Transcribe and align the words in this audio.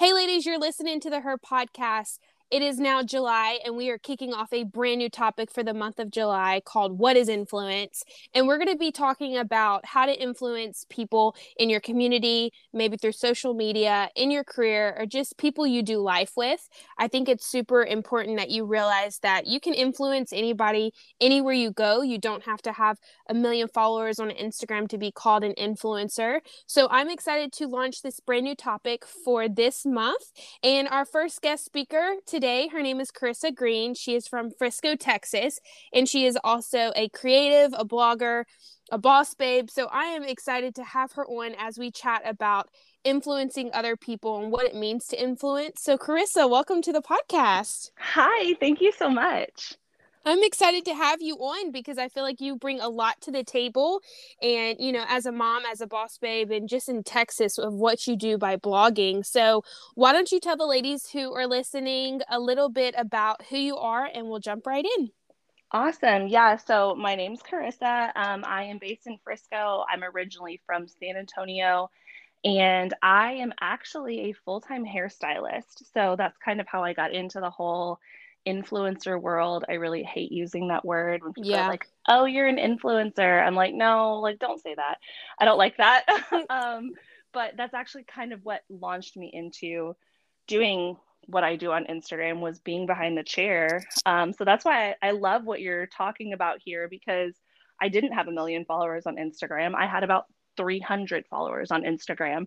Hey, 0.00 0.14
ladies, 0.14 0.46
you're 0.46 0.58
listening 0.58 0.98
to 1.00 1.10
the 1.10 1.20
Her 1.20 1.36
podcast. 1.36 2.20
It 2.50 2.62
is 2.62 2.80
now 2.80 3.04
July, 3.04 3.60
and 3.64 3.76
we 3.76 3.90
are 3.90 3.98
kicking 3.98 4.34
off 4.34 4.52
a 4.52 4.64
brand 4.64 4.98
new 4.98 5.08
topic 5.08 5.52
for 5.52 5.62
the 5.62 5.72
month 5.72 6.00
of 6.00 6.10
July 6.10 6.60
called 6.64 6.98
What 6.98 7.16
is 7.16 7.28
Influence? 7.28 8.02
And 8.34 8.48
we're 8.48 8.58
going 8.58 8.72
to 8.72 8.76
be 8.76 8.90
talking 8.90 9.36
about 9.36 9.86
how 9.86 10.04
to 10.04 10.20
influence 10.20 10.84
people 10.90 11.36
in 11.56 11.70
your 11.70 11.78
community, 11.78 12.52
maybe 12.72 12.96
through 12.96 13.12
social 13.12 13.54
media, 13.54 14.08
in 14.16 14.32
your 14.32 14.42
career, 14.42 14.96
or 14.98 15.06
just 15.06 15.38
people 15.38 15.64
you 15.64 15.80
do 15.80 15.98
life 15.98 16.32
with. 16.36 16.68
I 16.98 17.06
think 17.06 17.28
it's 17.28 17.46
super 17.46 17.84
important 17.84 18.36
that 18.38 18.50
you 18.50 18.64
realize 18.64 19.20
that 19.20 19.46
you 19.46 19.60
can 19.60 19.72
influence 19.72 20.32
anybody 20.32 20.92
anywhere 21.20 21.54
you 21.54 21.70
go. 21.70 22.02
You 22.02 22.18
don't 22.18 22.42
have 22.42 22.62
to 22.62 22.72
have 22.72 22.98
a 23.28 23.34
million 23.34 23.68
followers 23.68 24.18
on 24.18 24.30
Instagram 24.30 24.88
to 24.88 24.98
be 24.98 25.12
called 25.12 25.44
an 25.44 25.54
influencer. 25.56 26.40
So 26.66 26.88
I'm 26.90 27.10
excited 27.10 27.52
to 27.52 27.68
launch 27.68 28.02
this 28.02 28.18
brand 28.18 28.42
new 28.42 28.56
topic 28.56 29.04
for 29.06 29.48
this 29.48 29.86
month. 29.86 30.32
And 30.64 30.88
our 30.88 31.04
first 31.04 31.42
guest 31.42 31.64
speaker 31.64 32.14
today 32.26 32.39
today. 32.40 32.68
Her 32.68 32.80
name 32.80 33.00
is 33.00 33.10
Carissa 33.10 33.54
Green. 33.54 33.92
She 33.94 34.14
is 34.14 34.26
from 34.26 34.50
Frisco, 34.50 34.96
Texas, 34.96 35.60
and 35.92 36.08
she 36.08 36.24
is 36.24 36.38
also 36.42 36.90
a 36.96 37.10
creative, 37.10 37.74
a 37.78 37.84
blogger, 37.84 38.44
a 38.90 38.96
boss 38.96 39.34
babe. 39.34 39.68
So 39.68 39.88
I 39.92 40.04
am 40.04 40.22
excited 40.22 40.74
to 40.76 40.82
have 40.82 41.12
her 41.12 41.26
on 41.26 41.54
as 41.58 41.76
we 41.76 41.90
chat 41.90 42.22
about 42.24 42.70
influencing 43.04 43.70
other 43.74 43.94
people 43.94 44.42
and 44.42 44.50
what 44.50 44.64
it 44.64 44.74
means 44.74 45.06
to 45.08 45.22
influence. 45.22 45.82
So, 45.82 45.98
Carissa, 45.98 46.48
welcome 46.48 46.80
to 46.80 46.94
the 46.94 47.02
podcast. 47.02 47.90
Hi, 47.98 48.54
thank 48.58 48.80
you 48.80 48.90
so 48.90 49.10
much. 49.10 49.74
I'm 50.24 50.42
excited 50.42 50.84
to 50.84 50.94
have 50.94 51.22
you 51.22 51.36
on 51.36 51.72
because 51.72 51.96
I 51.96 52.08
feel 52.08 52.22
like 52.22 52.40
you 52.40 52.56
bring 52.56 52.80
a 52.80 52.88
lot 52.88 53.20
to 53.22 53.30
the 53.30 53.42
table. 53.42 54.00
And, 54.42 54.76
you 54.78 54.92
know, 54.92 55.04
as 55.08 55.24
a 55.24 55.32
mom, 55.32 55.62
as 55.70 55.80
a 55.80 55.86
boss 55.86 56.18
babe, 56.18 56.50
and 56.50 56.68
just 56.68 56.88
in 56.88 57.02
Texas 57.02 57.58
of 57.58 57.72
what 57.72 58.06
you 58.06 58.16
do 58.16 58.36
by 58.36 58.56
blogging. 58.56 59.24
So, 59.24 59.62
why 59.94 60.12
don't 60.12 60.30
you 60.30 60.38
tell 60.38 60.56
the 60.56 60.66
ladies 60.66 61.10
who 61.10 61.32
are 61.34 61.46
listening 61.46 62.20
a 62.28 62.38
little 62.38 62.68
bit 62.68 62.94
about 62.98 63.46
who 63.46 63.56
you 63.56 63.76
are 63.76 64.08
and 64.12 64.28
we'll 64.28 64.40
jump 64.40 64.66
right 64.66 64.84
in? 64.98 65.10
Awesome. 65.72 66.28
Yeah. 66.28 66.56
So, 66.56 66.94
my 66.94 67.14
name's 67.14 67.42
Carissa. 67.42 68.10
Um, 68.14 68.44
I 68.46 68.64
am 68.64 68.78
based 68.78 69.06
in 69.06 69.18
Frisco. 69.24 69.84
I'm 69.90 70.04
originally 70.04 70.60
from 70.66 70.86
San 70.86 71.16
Antonio. 71.16 71.90
And 72.44 72.94
I 73.02 73.32
am 73.34 73.52
actually 73.60 74.30
a 74.30 74.32
full 74.32 74.60
time 74.60 74.84
hairstylist. 74.84 75.84
So, 75.94 76.16
that's 76.18 76.36
kind 76.44 76.60
of 76.60 76.66
how 76.66 76.84
I 76.84 76.92
got 76.92 77.14
into 77.14 77.40
the 77.40 77.50
whole 77.50 78.00
influencer 78.46 79.20
world. 79.20 79.64
I 79.68 79.74
really 79.74 80.02
hate 80.02 80.32
using 80.32 80.68
that 80.68 80.84
word 80.84 81.22
when 81.22 81.32
people 81.32 81.50
yeah. 81.50 81.66
are 81.66 81.70
like, 81.70 81.86
"Oh, 82.08 82.24
you're 82.24 82.46
an 82.46 82.56
influencer." 82.56 83.46
I'm 83.46 83.54
like, 83.54 83.74
"No, 83.74 84.20
like 84.20 84.38
don't 84.38 84.60
say 84.60 84.74
that. 84.74 84.98
I 85.38 85.44
don't 85.44 85.58
like 85.58 85.76
that." 85.76 86.04
um, 86.50 86.92
but 87.32 87.56
that's 87.56 87.74
actually 87.74 88.04
kind 88.04 88.32
of 88.32 88.44
what 88.44 88.62
launched 88.68 89.16
me 89.16 89.30
into 89.32 89.94
doing 90.46 90.96
what 91.26 91.44
I 91.44 91.56
do 91.56 91.70
on 91.70 91.84
Instagram 91.84 92.40
was 92.40 92.58
being 92.58 92.86
behind 92.86 93.16
the 93.16 93.22
chair. 93.22 93.84
Um, 94.04 94.32
so 94.32 94.44
that's 94.44 94.64
why 94.64 94.90
I, 94.90 95.08
I 95.08 95.10
love 95.12 95.44
what 95.44 95.60
you're 95.60 95.86
talking 95.86 96.32
about 96.32 96.58
here 96.64 96.88
because 96.88 97.34
I 97.80 97.88
didn't 97.88 98.12
have 98.12 98.28
a 98.28 98.32
million 98.32 98.64
followers 98.64 99.06
on 99.06 99.16
Instagram. 99.16 99.74
I 99.74 99.86
had 99.86 100.02
about 100.02 100.26
300 100.56 101.26
followers 101.28 101.70
on 101.70 101.82
Instagram. 101.82 102.46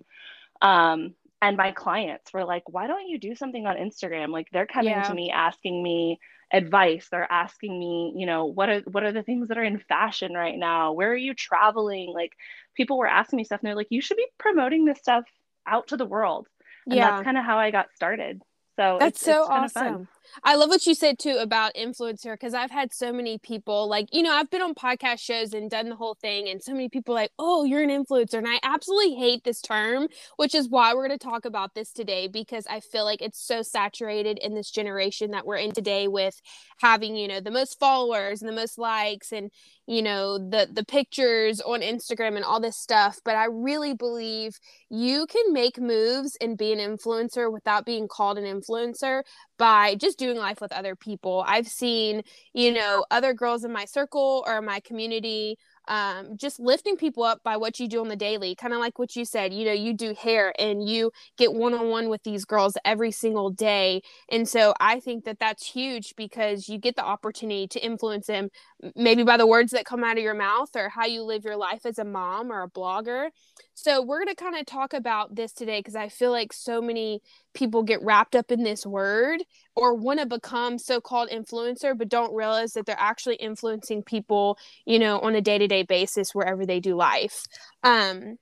Um, 0.61 1.13
and 1.43 1.57
my 1.57 1.71
clients 1.71 2.31
were 2.33 2.45
like 2.45 2.63
why 2.67 2.87
don't 2.87 3.07
you 3.07 3.19
do 3.19 3.35
something 3.35 3.65
on 3.65 3.75
instagram? 3.75 4.29
Like 4.29 4.47
they're 4.51 4.65
coming 4.65 4.91
yeah. 4.91 5.03
to 5.03 5.13
me 5.13 5.29
asking 5.29 5.83
me 5.83 6.19
advice. 6.51 7.07
They're 7.11 7.31
asking 7.31 7.77
me 7.77 8.13
you 8.15 8.25
know 8.25 8.45
what 8.45 8.69
are 8.69 8.79
what 8.81 9.03
are 9.03 9.11
the 9.11 9.23
things 9.23 9.49
that 9.49 9.57
are 9.57 9.63
in 9.63 9.79
fashion 9.79 10.33
right 10.33 10.57
now? 10.57 10.93
Where 10.93 11.11
are 11.11 11.17
you 11.17 11.33
traveling? 11.33 12.13
Like 12.13 12.31
people 12.75 12.97
were 12.97 13.07
asking 13.07 13.37
me 13.37 13.43
stuff 13.43 13.59
and 13.61 13.67
they're 13.67 13.75
like 13.75 13.91
you 13.91 14.01
should 14.01 14.17
be 14.17 14.27
promoting 14.37 14.85
this 14.85 14.99
stuff 14.99 15.25
out 15.67 15.87
to 15.87 15.97
the 15.97 16.05
world. 16.05 16.47
And 16.85 16.95
yeah. 16.95 17.11
that's 17.11 17.23
kind 17.23 17.37
of 17.37 17.45
how 17.45 17.57
i 17.57 17.71
got 17.71 17.87
started. 17.95 18.41
So 18.77 18.97
that's 18.99 19.17
it's, 19.17 19.25
so 19.25 19.41
it's 19.41 19.75
awesome 19.75 20.07
I 20.43 20.55
love 20.55 20.69
what 20.69 20.85
you 20.85 20.95
said 20.95 21.19
too 21.19 21.37
about 21.39 21.75
influencer 21.75 22.33
because 22.33 22.53
I've 22.53 22.71
had 22.71 22.93
so 22.93 23.13
many 23.13 23.37
people 23.37 23.87
like, 23.87 24.07
you 24.11 24.23
know, 24.23 24.33
I've 24.33 24.49
been 24.49 24.61
on 24.61 24.73
podcast 24.73 25.19
shows 25.19 25.53
and 25.53 25.69
done 25.69 25.89
the 25.89 25.95
whole 25.95 26.15
thing, 26.15 26.49
and 26.49 26.61
so 26.61 26.71
many 26.71 26.89
people 26.89 27.13
like, 27.13 27.31
oh, 27.39 27.63
you're 27.63 27.83
an 27.83 27.89
influencer. 27.89 28.35
And 28.35 28.47
I 28.47 28.59
absolutely 28.63 29.15
hate 29.15 29.43
this 29.43 29.61
term, 29.61 30.07
which 30.37 30.55
is 30.55 30.69
why 30.69 30.93
we're 30.93 31.07
going 31.07 31.17
to 31.17 31.23
talk 31.23 31.45
about 31.45 31.75
this 31.75 31.91
today 31.91 32.27
because 32.27 32.65
I 32.67 32.79
feel 32.79 33.05
like 33.05 33.21
it's 33.21 33.45
so 33.45 33.61
saturated 33.61 34.37
in 34.39 34.55
this 34.55 34.71
generation 34.71 35.31
that 35.31 35.45
we're 35.45 35.57
in 35.57 35.71
today 35.71 36.07
with 36.07 36.41
having, 36.79 37.15
you 37.15 37.27
know, 37.27 37.39
the 37.39 37.51
most 37.51 37.79
followers 37.79 38.41
and 38.41 38.49
the 38.49 38.55
most 38.55 38.77
likes 38.77 39.31
and, 39.31 39.51
you 39.87 40.01
know, 40.01 40.37
the 40.37 40.67
the 40.71 40.85
pictures 40.85 41.59
on 41.61 41.81
Instagram 41.81 42.35
and 42.35 42.45
all 42.45 42.59
this 42.59 42.77
stuff. 42.77 43.19
But 43.23 43.35
I 43.35 43.45
really 43.45 43.93
believe 43.93 44.57
you 44.89 45.25
can 45.27 45.53
make 45.53 45.79
moves 45.79 46.37
and 46.39 46.57
be 46.57 46.71
an 46.71 46.79
influencer 46.79 47.51
without 47.51 47.85
being 47.85 48.07
called 48.07 48.37
an 48.37 48.45
influencer 48.45 49.23
by 49.63 49.95
just 49.95 50.19
doing 50.19 50.35
life 50.35 50.59
with 50.59 50.73
other 50.73 50.93
people. 50.93 51.41
I've 51.47 51.69
seen, 51.69 52.23
you 52.53 52.73
know, 52.73 53.05
other 53.09 53.33
girls 53.33 53.63
in 53.63 53.71
my 53.71 53.85
circle 53.85 54.43
or 54.45 54.61
my 54.61 54.81
community 54.81 55.57
um, 55.87 56.37
just 56.37 56.59
lifting 56.59 56.95
people 56.95 57.23
up 57.23 57.43
by 57.43 57.57
what 57.57 57.79
you 57.79 57.87
do 57.87 58.01
on 58.01 58.07
the 58.07 58.15
daily, 58.15 58.55
kind 58.55 58.73
of 58.73 58.79
like 58.79 58.97
what 58.99 59.15
you 59.15 59.25
said. 59.25 59.53
You 59.53 59.65
know, 59.65 59.73
you 59.73 59.93
do 59.93 60.13
hair 60.13 60.53
and 60.59 60.87
you 60.87 61.11
get 61.37 61.53
one 61.53 61.73
on 61.73 61.89
one 61.89 62.09
with 62.09 62.23
these 62.23 62.45
girls 62.45 62.77
every 62.85 63.11
single 63.11 63.49
day. 63.49 64.01
And 64.29 64.47
so 64.47 64.73
I 64.79 64.99
think 64.99 65.25
that 65.25 65.39
that's 65.39 65.65
huge 65.65 66.13
because 66.15 66.69
you 66.69 66.77
get 66.77 66.95
the 66.95 67.03
opportunity 67.03 67.67
to 67.67 67.85
influence 67.85 68.27
them, 68.27 68.49
maybe 68.95 69.23
by 69.23 69.37
the 69.37 69.47
words 69.47 69.71
that 69.71 69.85
come 69.85 70.03
out 70.03 70.17
of 70.17 70.23
your 70.23 70.33
mouth 70.33 70.69
or 70.75 70.89
how 70.89 71.05
you 71.05 71.23
live 71.23 71.43
your 71.43 71.57
life 71.57 71.85
as 71.85 71.99
a 71.99 72.05
mom 72.05 72.51
or 72.51 72.63
a 72.63 72.69
blogger. 72.69 73.29
So 73.73 74.01
we're 74.01 74.23
going 74.23 74.35
to 74.35 74.41
kind 74.41 74.55
of 74.55 74.65
talk 74.65 74.93
about 74.93 75.35
this 75.35 75.51
today 75.51 75.79
because 75.79 75.95
I 75.95 76.07
feel 76.07 76.31
like 76.31 76.53
so 76.53 76.81
many 76.81 77.21
people 77.53 77.83
get 77.83 78.01
wrapped 78.01 78.35
up 78.35 78.51
in 78.51 78.63
this 78.63 78.85
word 78.85 79.41
or 79.75 79.93
want 79.93 80.19
to 80.19 80.25
become 80.25 80.77
so-called 80.77 81.29
influencer 81.29 81.97
but 81.97 82.09
don't 82.09 82.33
realize 82.33 82.73
that 82.73 82.85
they're 82.85 82.95
actually 82.99 83.35
influencing 83.35 84.03
people 84.03 84.57
you 84.85 84.99
know 84.99 85.19
on 85.19 85.35
a 85.35 85.41
day-to-day 85.41 85.83
basis 85.83 86.33
wherever 86.33 86.65
they 86.65 86.79
do 86.79 86.95
life. 86.95 87.43
Um 87.83 88.37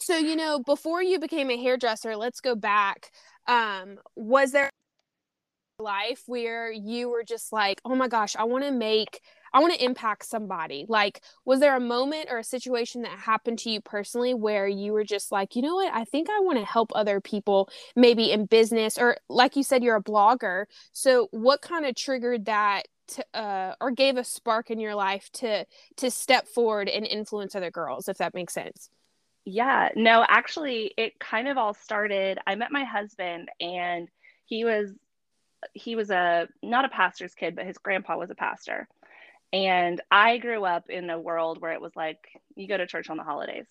so 0.00 0.16
you 0.16 0.36
know 0.36 0.60
before 0.64 1.02
you 1.02 1.18
became 1.18 1.50
a 1.50 1.56
hairdresser 1.56 2.16
let's 2.16 2.40
go 2.40 2.54
back. 2.54 3.10
Um 3.46 3.98
was 4.16 4.52
there 4.52 4.70
life 5.78 6.22
where 6.26 6.70
you 6.70 7.08
were 7.08 7.24
just 7.24 7.52
like 7.52 7.80
oh 7.84 7.94
my 7.96 8.06
gosh 8.06 8.36
i 8.36 8.44
want 8.44 8.62
to 8.62 8.70
make 8.70 9.20
I 9.52 9.60
want 9.60 9.74
to 9.74 9.84
impact 9.84 10.24
somebody. 10.24 10.86
Like, 10.88 11.22
was 11.44 11.60
there 11.60 11.76
a 11.76 11.80
moment 11.80 12.28
or 12.30 12.38
a 12.38 12.44
situation 12.44 13.02
that 13.02 13.18
happened 13.18 13.58
to 13.60 13.70
you 13.70 13.80
personally 13.80 14.34
where 14.34 14.66
you 14.66 14.92
were 14.92 15.04
just 15.04 15.32
like, 15.32 15.56
you 15.56 15.62
know 15.62 15.74
what? 15.74 15.92
I 15.92 16.04
think 16.04 16.28
I 16.30 16.40
want 16.40 16.58
to 16.58 16.64
help 16.64 16.90
other 16.94 17.20
people, 17.20 17.68
maybe 17.94 18.30
in 18.30 18.46
business, 18.46 18.98
or 18.98 19.16
like 19.28 19.56
you 19.56 19.62
said, 19.62 19.82
you're 19.82 19.96
a 19.96 20.02
blogger. 20.02 20.66
So, 20.92 21.28
what 21.30 21.62
kind 21.62 21.84
of 21.84 21.94
triggered 21.94 22.46
that? 22.46 22.88
To, 23.08 23.24
uh, 23.34 23.74
or 23.80 23.90
gave 23.90 24.16
a 24.16 24.24
spark 24.24 24.70
in 24.70 24.78
your 24.78 24.94
life 24.94 25.28
to 25.34 25.66
to 25.96 26.10
step 26.10 26.46
forward 26.46 26.88
and 26.88 27.04
influence 27.04 27.54
other 27.54 27.70
girls 27.70 28.08
if 28.08 28.18
that 28.18 28.32
makes 28.32 28.54
sense 28.54 28.88
yeah 29.44 29.88
no 29.96 30.24
actually 30.26 30.94
it 30.96 31.18
kind 31.18 31.48
of 31.48 31.58
all 31.58 31.74
started 31.74 32.38
i 32.46 32.54
met 32.54 32.70
my 32.70 32.84
husband 32.84 33.50
and 33.60 34.08
he 34.46 34.64
was 34.64 34.92
he 35.74 35.96
was 35.96 36.10
a 36.10 36.48
not 36.62 36.84
a 36.84 36.88
pastor's 36.88 37.34
kid 37.34 37.56
but 37.56 37.66
his 37.66 37.76
grandpa 37.76 38.16
was 38.16 38.30
a 38.30 38.34
pastor 38.34 38.88
and 39.52 40.00
I 40.10 40.38
grew 40.38 40.64
up 40.64 40.88
in 40.88 41.10
a 41.10 41.20
world 41.20 41.60
where 41.60 41.72
it 41.72 41.80
was 41.80 41.94
like, 41.94 42.18
you 42.56 42.66
go 42.68 42.76
to 42.76 42.86
church 42.86 43.10
on 43.10 43.16
the 43.16 43.22
holidays. 43.22 43.66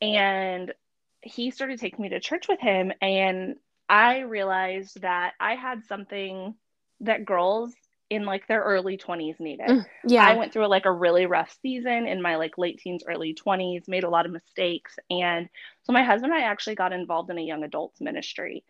And 0.00 0.72
he 1.20 1.50
started 1.50 1.78
taking 1.78 2.02
me 2.02 2.08
to 2.10 2.20
church 2.20 2.48
with 2.48 2.60
him. 2.60 2.92
And 3.00 3.56
I 3.88 4.20
realized 4.20 5.02
that 5.02 5.32
I 5.38 5.54
had 5.54 5.84
something 5.84 6.54
that 7.00 7.24
girls 7.24 7.72
in 8.08 8.24
like 8.24 8.46
their 8.46 8.62
early 8.62 8.96
20s 8.98 9.38
needed. 9.38 9.68
Mm, 9.68 9.86
yeah. 10.06 10.24
I 10.24 10.36
went 10.36 10.52
through 10.52 10.66
like 10.66 10.84
a 10.86 10.92
really 10.92 11.26
rough 11.26 11.56
season 11.62 12.06
in 12.06 12.20
my 12.20 12.36
like 12.36 12.58
late 12.58 12.78
teens, 12.78 13.04
early 13.06 13.34
20s, 13.34 13.88
made 13.88 14.04
a 14.04 14.10
lot 14.10 14.26
of 14.26 14.32
mistakes. 14.32 14.98
And 15.10 15.48
so 15.82 15.92
my 15.92 16.04
husband 16.04 16.32
and 16.32 16.42
I 16.42 16.46
actually 16.46 16.74
got 16.74 16.92
involved 16.92 17.30
in 17.30 17.38
a 17.38 17.42
young 17.42 17.64
adults 17.64 18.00
ministry. 18.00 18.64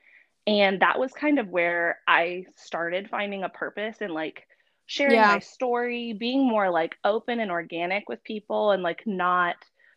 And 0.47 0.81
that 0.81 0.99
was 0.99 1.13
kind 1.13 1.39
of 1.39 1.49
where 1.49 1.99
I 2.07 2.47
started 2.57 3.11
finding 3.11 3.45
a 3.45 3.49
purpose 3.49 3.97
and 4.01 4.13
like 4.13 4.47
sharing 4.93 5.15
yeah. 5.15 5.29
my 5.29 5.39
story, 5.39 6.13
being 6.13 6.47
more 6.47 6.71
like 6.71 6.99
open 7.03 7.41
and 7.41 7.51
organic 7.51 8.11
with 8.11 8.23
people 8.25 8.73
and 8.73 8.83
like 8.83 9.03
not 9.07 9.57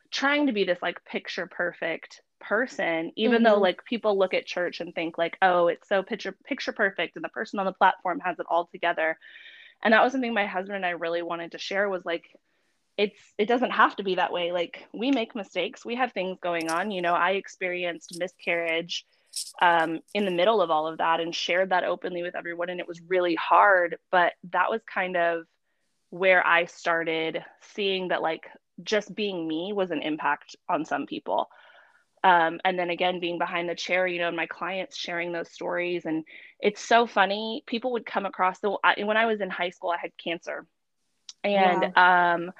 trying 0.10 0.48
to 0.48 0.54
be 0.54 0.64
this 0.64 0.82
like 0.82 1.04
picture 1.04 1.48
perfect 1.48 2.22
person 2.40 3.12
even 3.16 3.38
mm-hmm. 3.38 3.44
though 3.44 3.60
like 3.60 3.84
people 3.86 4.18
look 4.18 4.34
at 4.34 4.46
church 4.46 4.80
and 4.80 4.94
think 4.94 5.18
like 5.18 5.38
oh 5.42 5.68
it's 5.68 5.90
so 5.90 6.04
picture 6.04 6.36
picture 6.46 6.72
perfect 6.72 7.16
and 7.16 7.26
the 7.26 7.30
person 7.30 7.60
on 7.60 7.66
the 7.66 7.74
platform 7.74 8.20
has 8.20 8.38
it 8.40 8.46
all 8.50 8.68
together 8.72 9.18
and 9.84 9.94
that 9.94 10.04
was 10.04 10.12
something 10.12 10.34
my 10.34 10.46
husband 10.46 10.76
and 10.76 10.86
I 10.86 10.92
really 10.92 11.22
wanted 11.22 11.52
to 11.54 11.58
share 11.58 11.90
was 11.90 12.06
like 12.06 12.24
it's 12.98 13.20
it 13.38 13.48
doesn't 13.48 13.72
have 13.72 13.96
to 13.96 14.04
be 14.04 14.16
that 14.16 14.32
way 14.32 14.52
like 14.52 14.86
we 14.94 15.12
make 15.12 15.36
mistakes 15.36 15.84
we 15.84 15.96
have 15.96 16.12
things 16.12 16.38
going 16.42 16.70
on 16.70 16.92
you 16.92 17.02
know 17.02 17.14
I 17.14 17.32
experienced 17.32 18.18
miscarriage 18.18 19.06
um, 19.62 20.00
in 20.14 20.26
the 20.26 20.32
middle 20.32 20.62
of 20.62 20.70
all 20.72 20.88
of 20.88 20.98
that 21.00 21.20
and 21.20 21.34
shared 21.34 21.70
that 21.70 21.84
openly 21.84 22.24
with 22.24 22.36
everyone. 22.36 22.70
And 22.70 22.80
it 22.80 22.88
was 22.88 23.02
really 23.08 23.36
hard, 23.36 23.98
but 24.12 24.34
that 24.52 24.70
was 24.70 24.82
kind 24.92 25.18
of 25.18 25.46
where 26.10 26.46
I 26.46 26.66
started 26.66 27.44
seeing 27.74 28.10
that 28.10 28.22
like 28.22 28.48
just 28.84 29.14
being 29.16 29.48
me 29.48 29.74
was 29.74 29.92
an 29.92 30.02
impact 30.02 30.56
on 30.70 30.86
some 30.86 31.06
people. 31.06 31.50
um, 32.26 32.60
and 32.66 32.78
then 32.78 32.90
again 32.90 33.20
being 33.20 33.38
behind 33.38 33.70
the 33.70 33.76
chair 33.76 34.08
you 34.08 34.20
know 34.20 34.28
and 34.28 34.36
my 34.36 34.48
clients 34.48 34.98
sharing 34.98 35.32
those 35.32 35.52
stories 35.52 36.06
and 36.06 36.24
it's 36.60 36.82
so 36.82 37.06
funny 37.06 37.64
people 37.68 37.92
would 37.92 38.06
come 38.06 38.26
across 38.26 38.60
the 38.60 38.76
when 39.04 39.16
i 39.16 39.26
was 39.26 39.42
in 39.42 39.50
high 39.50 39.70
school 39.70 39.92
i 39.92 39.98
had 39.98 40.12
cancer 40.22 40.66
and 41.44 41.94
wow. 41.96 42.34
um, 42.34 42.52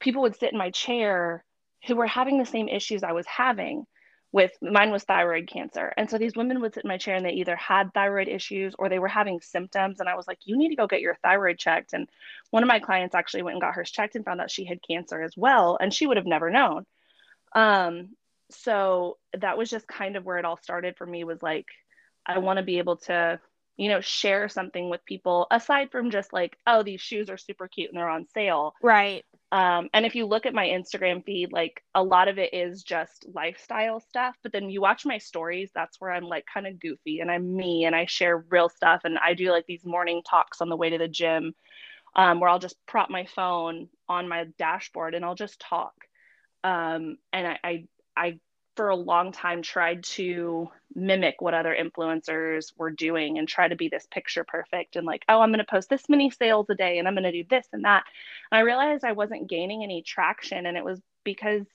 people 0.00 0.22
would 0.22 0.36
sit 0.36 0.52
in 0.52 0.58
my 0.58 0.70
chair 0.70 1.44
who 1.86 1.96
were 1.96 2.06
having 2.06 2.38
the 2.38 2.44
same 2.44 2.68
issues 2.68 3.02
i 3.02 3.12
was 3.12 3.26
having 3.26 3.86
with 4.36 4.52
mine 4.60 4.90
was 4.90 5.02
thyroid 5.02 5.46
cancer. 5.46 5.94
And 5.96 6.10
so 6.10 6.18
these 6.18 6.36
women 6.36 6.60
would 6.60 6.74
sit 6.74 6.84
in 6.84 6.88
my 6.88 6.98
chair 6.98 7.16
and 7.16 7.24
they 7.24 7.30
either 7.30 7.56
had 7.56 7.94
thyroid 7.94 8.28
issues 8.28 8.74
or 8.78 8.90
they 8.90 8.98
were 8.98 9.08
having 9.08 9.40
symptoms. 9.40 9.98
And 9.98 10.10
i 10.10 10.14
was 10.14 10.28
like 10.28 10.40
you 10.44 10.58
need 10.58 10.68
to 10.68 10.76
go 10.76 10.86
get 10.86 11.00
your 11.00 11.16
thyroid 11.22 11.56
checked. 11.56 11.94
And 11.94 12.06
one 12.50 12.62
of 12.62 12.66
my 12.66 12.78
clients 12.78 13.14
actually 13.14 13.44
went 13.44 13.54
and 13.54 13.62
got 13.62 13.72
hers 13.72 13.90
checked 13.90 14.14
and 14.14 14.26
found 14.26 14.42
out 14.42 14.50
she 14.50 14.66
had 14.66 14.86
cancer 14.86 15.22
as 15.22 15.32
well 15.38 15.78
and 15.80 15.90
she 15.92 16.06
would 16.06 16.18
have 16.18 16.26
never 16.26 16.50
known. 16.50 16.84
Um, 17.54 18.10
so 18.50 19.16
that 19.38 19.56
was 19.56 19.70
just 19.70 19.88
kind 19.88 20.16
of 20.16 20.26
where 20.26 20.36
it 20.36 20.44
all 20.44 20.58
started 20.58 20.98
for 20.98 21.06
me 21.06 21.24
was 21.24 21.42
like 21.42 21.66
i 22.26 22.38
want 22.38 22.58
to 22.58 22.62
be 22.62 22.78
able 22.78 22.96
to 22.96 23.40
you 23.76 23.88
know 23.88 24.00
share 24.00 24.48
something 24.48 24.88
with 24.88 25.04
people 25.04 25.48
aside 25.50 25.90
from 25.90 26.12
just 26.12 26.32
like 26.32 26.56
oh 26.64 26.84
these 26.84 27.00
shoes 27.00 27.28
are 27.28 27.36
super 27.36 27.66
cute 27.66 27.90
and 27.90 27.98
they're 27.98 28.08
on 28.08 28.28
sale. 28.32 28.74
Right 28.80 29.24
um, 29.56 29.88
and 29.94 30.04
if 30.04 30.14
you 30.14 30.26
look 30.26 30.46
at 30.46 30.54
my 30.54 30.66
instagram 30.66 31.24
feed 31.24 31.52
like 31.52 31.82
a 31.94 32.02
lot 32.02 32.28
of 32.28 32.38
it 32.38 32.52
is 32.52 32.82
just 32.82 33.26
lifestyle 33.34 34.00
stuff 34.00 34.34
but 34.42 34.52
then 34.52 34.70
you 34.70 34.80
watch 34.80 35.06
my 35.06 35.18
stories 35.18 35.70
that's 35.74 36.00
where 36.00 36.10
i'm 36.10 36.24
like 36.24 36.44
kind 36.52 36.66
of 36.66 36.78
goofy 36.80 37.20
and 37.20 37.30
i'm 37.30 37.56
me 37.56 37.84
and 37.84 37.94
i 37.94 38.04
share 38.06 38.44
real 38.50 38.68
stuff 38.68 39.02
and 39.04 39.18
i 39.18 39.34
do 39.34 39.50
like 39.50 39.64
these 39.66 39.84
morning 39.84 40.22
talks 40.28 40.60
on 40.60 40.68
the 40.68 40.76
way 40.76 40.90
to 40.90 40.98
the 40.98 41.08
gym 41.08 41.54
um, 42.16 42.40
where 42.40 42.50
i'll 42.50 42.58
just 42.58 42.76
prop 42.86 43.10
my 43.10 43.26
phone 43.26 43.88
on 44.08 44.28
my 44.28 44.46
dashboard 44.58 45.14
and 45.14 45.24
i'll 45.24 45.34
just 45.34 45.60
talk. 45.60 45.94
Um, 46.64 47.18
and 47.32 47.46
I, 47.46 47.58
I 47.62 47.86
I 48.16 48.38
for 48.76 48.90
a 48.90 48.96
long 48.96 49.32
time 49.32 49.62
tried 49.62 50.04
to 50.04 50.68
mimic 50.94 51.40
what 51.40 51.54
other 51.54 51.76
influencers 51.78 52.72
were 52.76 52.90
doing 52.90 53.38
and 53.38 53.48
try 53.48 53.66
to 53.66 53.76
be 53.76 53.88
this 53.88 54.06
picture 54.10 54.44
perfect 54.44 54.96
and 54.96 55.06
like, 55.06 55.24
oh, 55.28 55.40
I'm 55.40 55.50
going 55.50 55.58
to 55.58 55.64
post 55.64 55.88
this 55.88 56.08
many 56.08 56.30
sales 56.30 56.66
a 56.70 56.74
day 56.74 56.98
and 56.98 57.08
I'm 57.08 57.14
going 57.14 57.24
to 57.24 57.32
do 57.32 57.44
this 57.48 57.66
and 57.72 57.84
that. 57.84 58.04
And 58.50 58.58
I 58.58 58.62
realized 58.62 59.04
I 59.04 59.12
wasn't 59.12 59.48
gaining 59.48 59.82
any 59.82 60.02
traction 60.02 60.66
and 60.66 60.76
it 60.76 60.84
was 60.84 61.00
because 61.24 61.66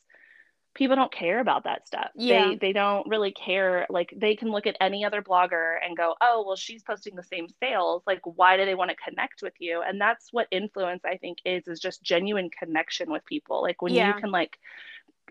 people 0.74 0.96
don't 0.96 1.12
care 1.12 1.40
about 1.40 1.66
that 1.66 1.86
stuff. 1.86 2.10
Yeah. 2.16 2.50
They 2.50 2.56
they 2.56 2.74
don't 2.74 3.08
really 3.08 3.32
care. 3.32 3.86
Like 3.90 4.14
they 4.16 4.36
can 4.36 4.50
look 4.50 4.68
at 4.68 4.78
any 4.80 5.04
other 5.04 5.22
blogger 5.22 5.76
and 5.84 5.98
go, 5.98 6.16
"Oh, 6.22 6.44
well 6.46 6.56
she's 6.56 6.84
posting 6.84 7.16
the 7.16 7.24
same 7.24 7.48
sales. 7.60 8.04
Like 8.08 8.22
why 8.24 8.58
do 8.58 8.66
they 8.66 8.76
want 8.76 8.92
to 8.92 8.96
connect 8.96 9.42
with 9.42 9.54
you?" 9.60 9.82
And 9.82 10.00
that's 10.00 10.32
what 10.32 10.48
influence 10.52 11.04
I 11.06 11.18
think 11.18 11.40
is 11.46 11.68
is 11.68 11.80
just 11.80 12.04
genuine 12.04 12.50
connection 12.50 13.12
with 13.12 13.26
people. 13.26 13.62
Like 13.62 13.82
when 13.82 13.94
yeah. 13.94 14.16
you 14.16 14.22
can 14.22 14.32
like 14.32 14.58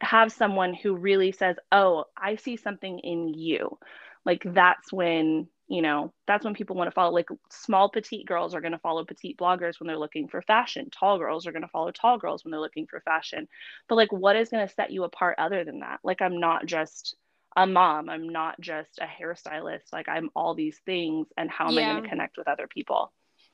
have 0.01 0.33
someone 0.33 0.75
who 0.75 0.97
really 0.97 1.33
says, 1.33 1.57
"Oh, 1.73 2.05
I 2.17 2.37
see 2.37 2.57
something 2.57 2.99
in 3.01 3.35
you." 3.35 3.79
Like 4.25 4.43
that's 4.45 4.93
when, 4.93 5.49
you 5.69 5.83
know, 5.83 6.13
that's 6.27 6.45
when 6.45 6.55
people 6.55 6.77
want 6.77 6.89
to 6.89 6.95
follow 6.95 7.13
like 7.13 7.29
small 7.51 7.89
petite 7.91 8.27
girls 8.27 8.55
are 8.55 8.61
going 8.61 8.73
to 8.73 8.79
follow 8.79 9.05
petite 9.05 9.39
bloggers 9.39 9.81
when 9.81 9.87
they're 9.87 9.99
looking 9.99 10.29
for 10.29 10.43
fashion. 10.43 10.91
Tall 10.91 11.19
girls 11.19 11.47
are 11.47 11.53
going 11.53 11.63
to 11.63 11.69
follow 11.69 11.91
tall 11.91 12.19
girls 12.19 12.45
when 12.45 12.51
they're 12.51 12.61
looking 12.61 12.87
for 12.87 13.01
fashion. 13.01 13.49
But 13.89 13.95
like 13.97 14.13
what 14.13 14.37
is 14.37 14.51
going 14.51 14.67
to 14.67 14.75
set 14.75 14.91
you 14.91 15.05
apart 15.05 15.37
other 15.39 15.65
than 15.65 15.81
that? 15.81 16.01
Like 16.05 16.21
I'm 16.21 16.39
not 16.39 16.67
just 16.67 17.17
a 17.57 17.67
mom, 17.67 18.09
I'm 18.09 18.29
not 18.29 18.61
just 18.61 18.99
a 19.01 19.07
hairstylist. 19.07 19.93
Like 19.93 20.09
I'm 20.09 20.31
all 20.37 20.55
these 20.55 20.79
things 20.85 21.29
and 21.37 21.51
how 21.51 21.69
am 21.69 21.75
yeah. 21.75 21.89
I 21.89 21.93
going 21.93 22.03
to 22.05 22.09
connect 22.09 22.37
with 22.37 22.49
other 22.49 22.67
people? 22.69 23.13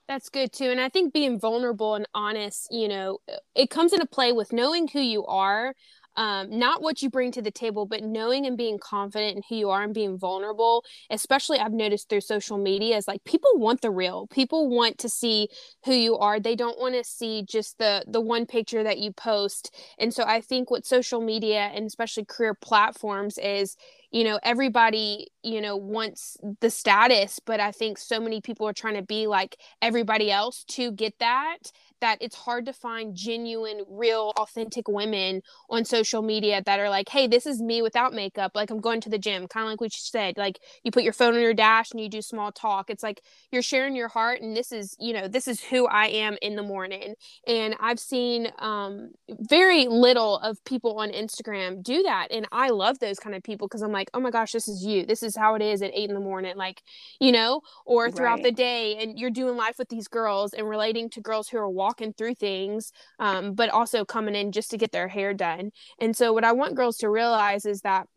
That's 0.08 0.28
good 0.28 0.52
too. 0.52 0.70
And 0.70 0.80
I 0.80 0.88
think 0.88 1.12
being 1.12 1.40
vulnerable 1.40 1.94
and 1.94 2.06
honest, 2.14 2.68
you 2.70 2.88
know, 2.88 3.18
it 3.54 3.70
comes 3.70 3.92
into 3.92 4.06
play 4.06 4.32
with 4.32 4.52
knowing 4.52 4.88
who 4.88 5.00
you 5.00 5.26
are, 5.26 5.74
um, 6.16 6.58
not 6.58 6.82
what 6.82 7.02
you 7.02 7.10
bring 7.10 7.32
to 7.32 7.42
the 7.42 7.50
table, 7.50 7.86
but 7.86 8.02
knowing 8.02 8.46
and 8.46 8.56
being 8.56 8.78
confident 8.78 9.36
in 9.36 9.42
who 9.48 9.56
you 9.56 9.70
are 9.70 9.82
and 9.82 9.94
being 9.94 10.18
vulnerable. 10.18 10.84
Especially, 11.10 11.58
I've 11.58 11.72
noticed 11.72 12.08
through 12.08 12.22
social 12.22 12.58
media 12.58 12.96
is 12.96 13.08
like 13.08 13.24
people 13.24 13.50
want 13.54 13.80
the 13.82 13.90
real. 13.90 14.26
People 14.28 14.68
want 14.68 14.98
to 14.98 15.08
see 15.08 15.48
who 15.84 15.92
you 15.92 16.16
are. 16.16 16.40
They 16.40 16.56
don't 16.56 16.78
want 16.78 16.94
to 16.94 17.04
see 17.04 17.44
just 17.48 17.78
the 17.78 18.04
the 18.06 18.20
one 18.20 18.46
picture 18.46 18.82
that 18.82 18.98
you 18.98 19.12
post. 19.12 19.74
And 19.98 20.12
so, 20.12 20.24
I 20.24 20.40
think 20.40 20.70
what 20.70 20.86
social 20.86 21.20
media 21.20 21.70
and 21.74 21.86
especially 21.86 22.24
career 22.24 22.54
platforms 22.54 23.38
is 23.38 23.76
you 24.10 24.24
know 24.24 24.38
everybody 24.42 25.28
you 25.42 25.60
know 25.60 25.76
wants 25.76 26.36
the 26.60 26.70
status 26.70 27.38
but 27.44 27.60
i 27.60 27.70
think 27.72 27.98
so 27.98 28.20
many 28.20 28.40
people 28.40 28.66
are 28.66 28.72
trying 28.72 28.94
to 28.94 29.02
be 29.02 29.26
like 29.26 29.56
everybody 29.82 30.30
else 30.30 30.64
to 30.64 30.92
get 30.92 31.18
that 31.18 31.58
that 32.00 32.18
it's 32.20 32.36
hard 32.36 32.66
to 32.66 32.72
find 32.72 33.14
genuine, 33.14 33.84
real, 33.88 34.32
authentic 34.38 34.88
women 34.88 35.42
on 35.70 35.84
social 35.84 36.22
media 36.22 36.62
that 36.64 36.78
are 36.78 36.90
like, 36.90 37.08
hey, 37.08 37.26
this 37.26 37.46
is 37.46 37.60
me 37.60 37.82
without 37.82 38.12
makeup. 38.12 38.52
Like 38.54 38.70
I'm 38.70 38.80
going 38.80 39.00
to 39.02 39.08
the 39.08 39.18
gym, 39.18 39.48
kind 39.48 39.64
of 39.64 39.70
like 39.70 39.80
we 39.80 39.88
said. 39.88 40.36
Like 40.36 40.60
you 40.82 40.90
put 40.90 41.02
your 41.02 41.12
phone 41.12 41.34
on 41.34 41.40
your 41.40 41.54
dash 41.54 41.92
and 41.92 42.00
you 42.00 42.08
do 42.08 42.22
small 42.22 42.52
talk. 42.52 42.90
It's 42.90 43.02
like 43.02 43.22
you're 43.50 43.62
sharing 43.62 43.96
your 43.96 44.08
heart, 44.08 44.40
and 44.40 44.56
this 44.56 44.72
is, 44.72 44.96
you 44.98 45.12
know, 45.12 45.28
this 45.28 45.48
is 45.48 45.62
who 45.62 45.86
I 45.86 46.06
am 46.06 46.36
in 46.42 46.56
the 46.56 46.62
morning. 46.62 47.14
And 47.46 47.76
I've 47.80 48.00
seen 48.00 48.48
um, 48.58 49.12
very 49.28 49.86
little 49.86 50.38
of 50.38 50.62
people 50.64 50.98
on 50.98 51.10
Instagram 51.10 51.82
do 51.82 52.02
that. 52.02 52.28
And 52.30 52.46
I 52.52 52.70
love 52.70 52.98
those 52.98 53.18
kind 53.18 53.34
of 53.34 53.42
people 53.42 53.68
because 53.68 53.82
I'm 53.82 53.92
like, 53.92 54.10
oh 54.14 54.20
my 54.20 54.30
gosh, 54.30 54.52
this 54.52 54.68
is 54.68 54.84
you. 54.84 55.06
This 55.06 55.22
is 55.22 55.36
how 55.36 55.54
it 55.54 55.62
is 55.62 55.82
at 55.82 55.92
eight 55.94 56.08
in 56.08 56.14
the 56.14 56.20
morning. 56.20 56.56
Like, 56.56 56.82
you 57.20 57.32
know, 57.32 57.62
or 57.84 58.10
throughout 58.10 58.36
right. 58.36 58.44
the 58.44 58.52
day, 58.52 58.96
and 58.96 59.18
you're 59.18 59.30
doing 59.30 59.56
life 59.56 59.78
with 59.78 59.88
these 59.88 60.08
girls 60.08 60.52
and 60.52 60.68
relating 60.68 61.10
to 61.10 61.20
girls 61.20 61.48
who 61.48 61.58
are 61.58 61.70
walking 61.86 62.12
through 62.12 62.34
things, 62.34 62.90
um, 63.20 63.54
but 63.54 63.70
also 63.70 64.04
coming 64.04 64.34
in 64.34 64.50
just 64.50 64.70
to 64.72 64.76
get 64.76 64.90
their 64.90 65.06
hair 65.06 65.32
done. 65.32 65.70
And 66.00 66.16
so, 66.16 66.32
what 66.32 66.42
I 66.42 66.50
want 66.50 66.74
girls 66.74 66.96
to 66.98 67.08
realize 67.08 67.64
is 67.64 67.82
that 67.82 68.08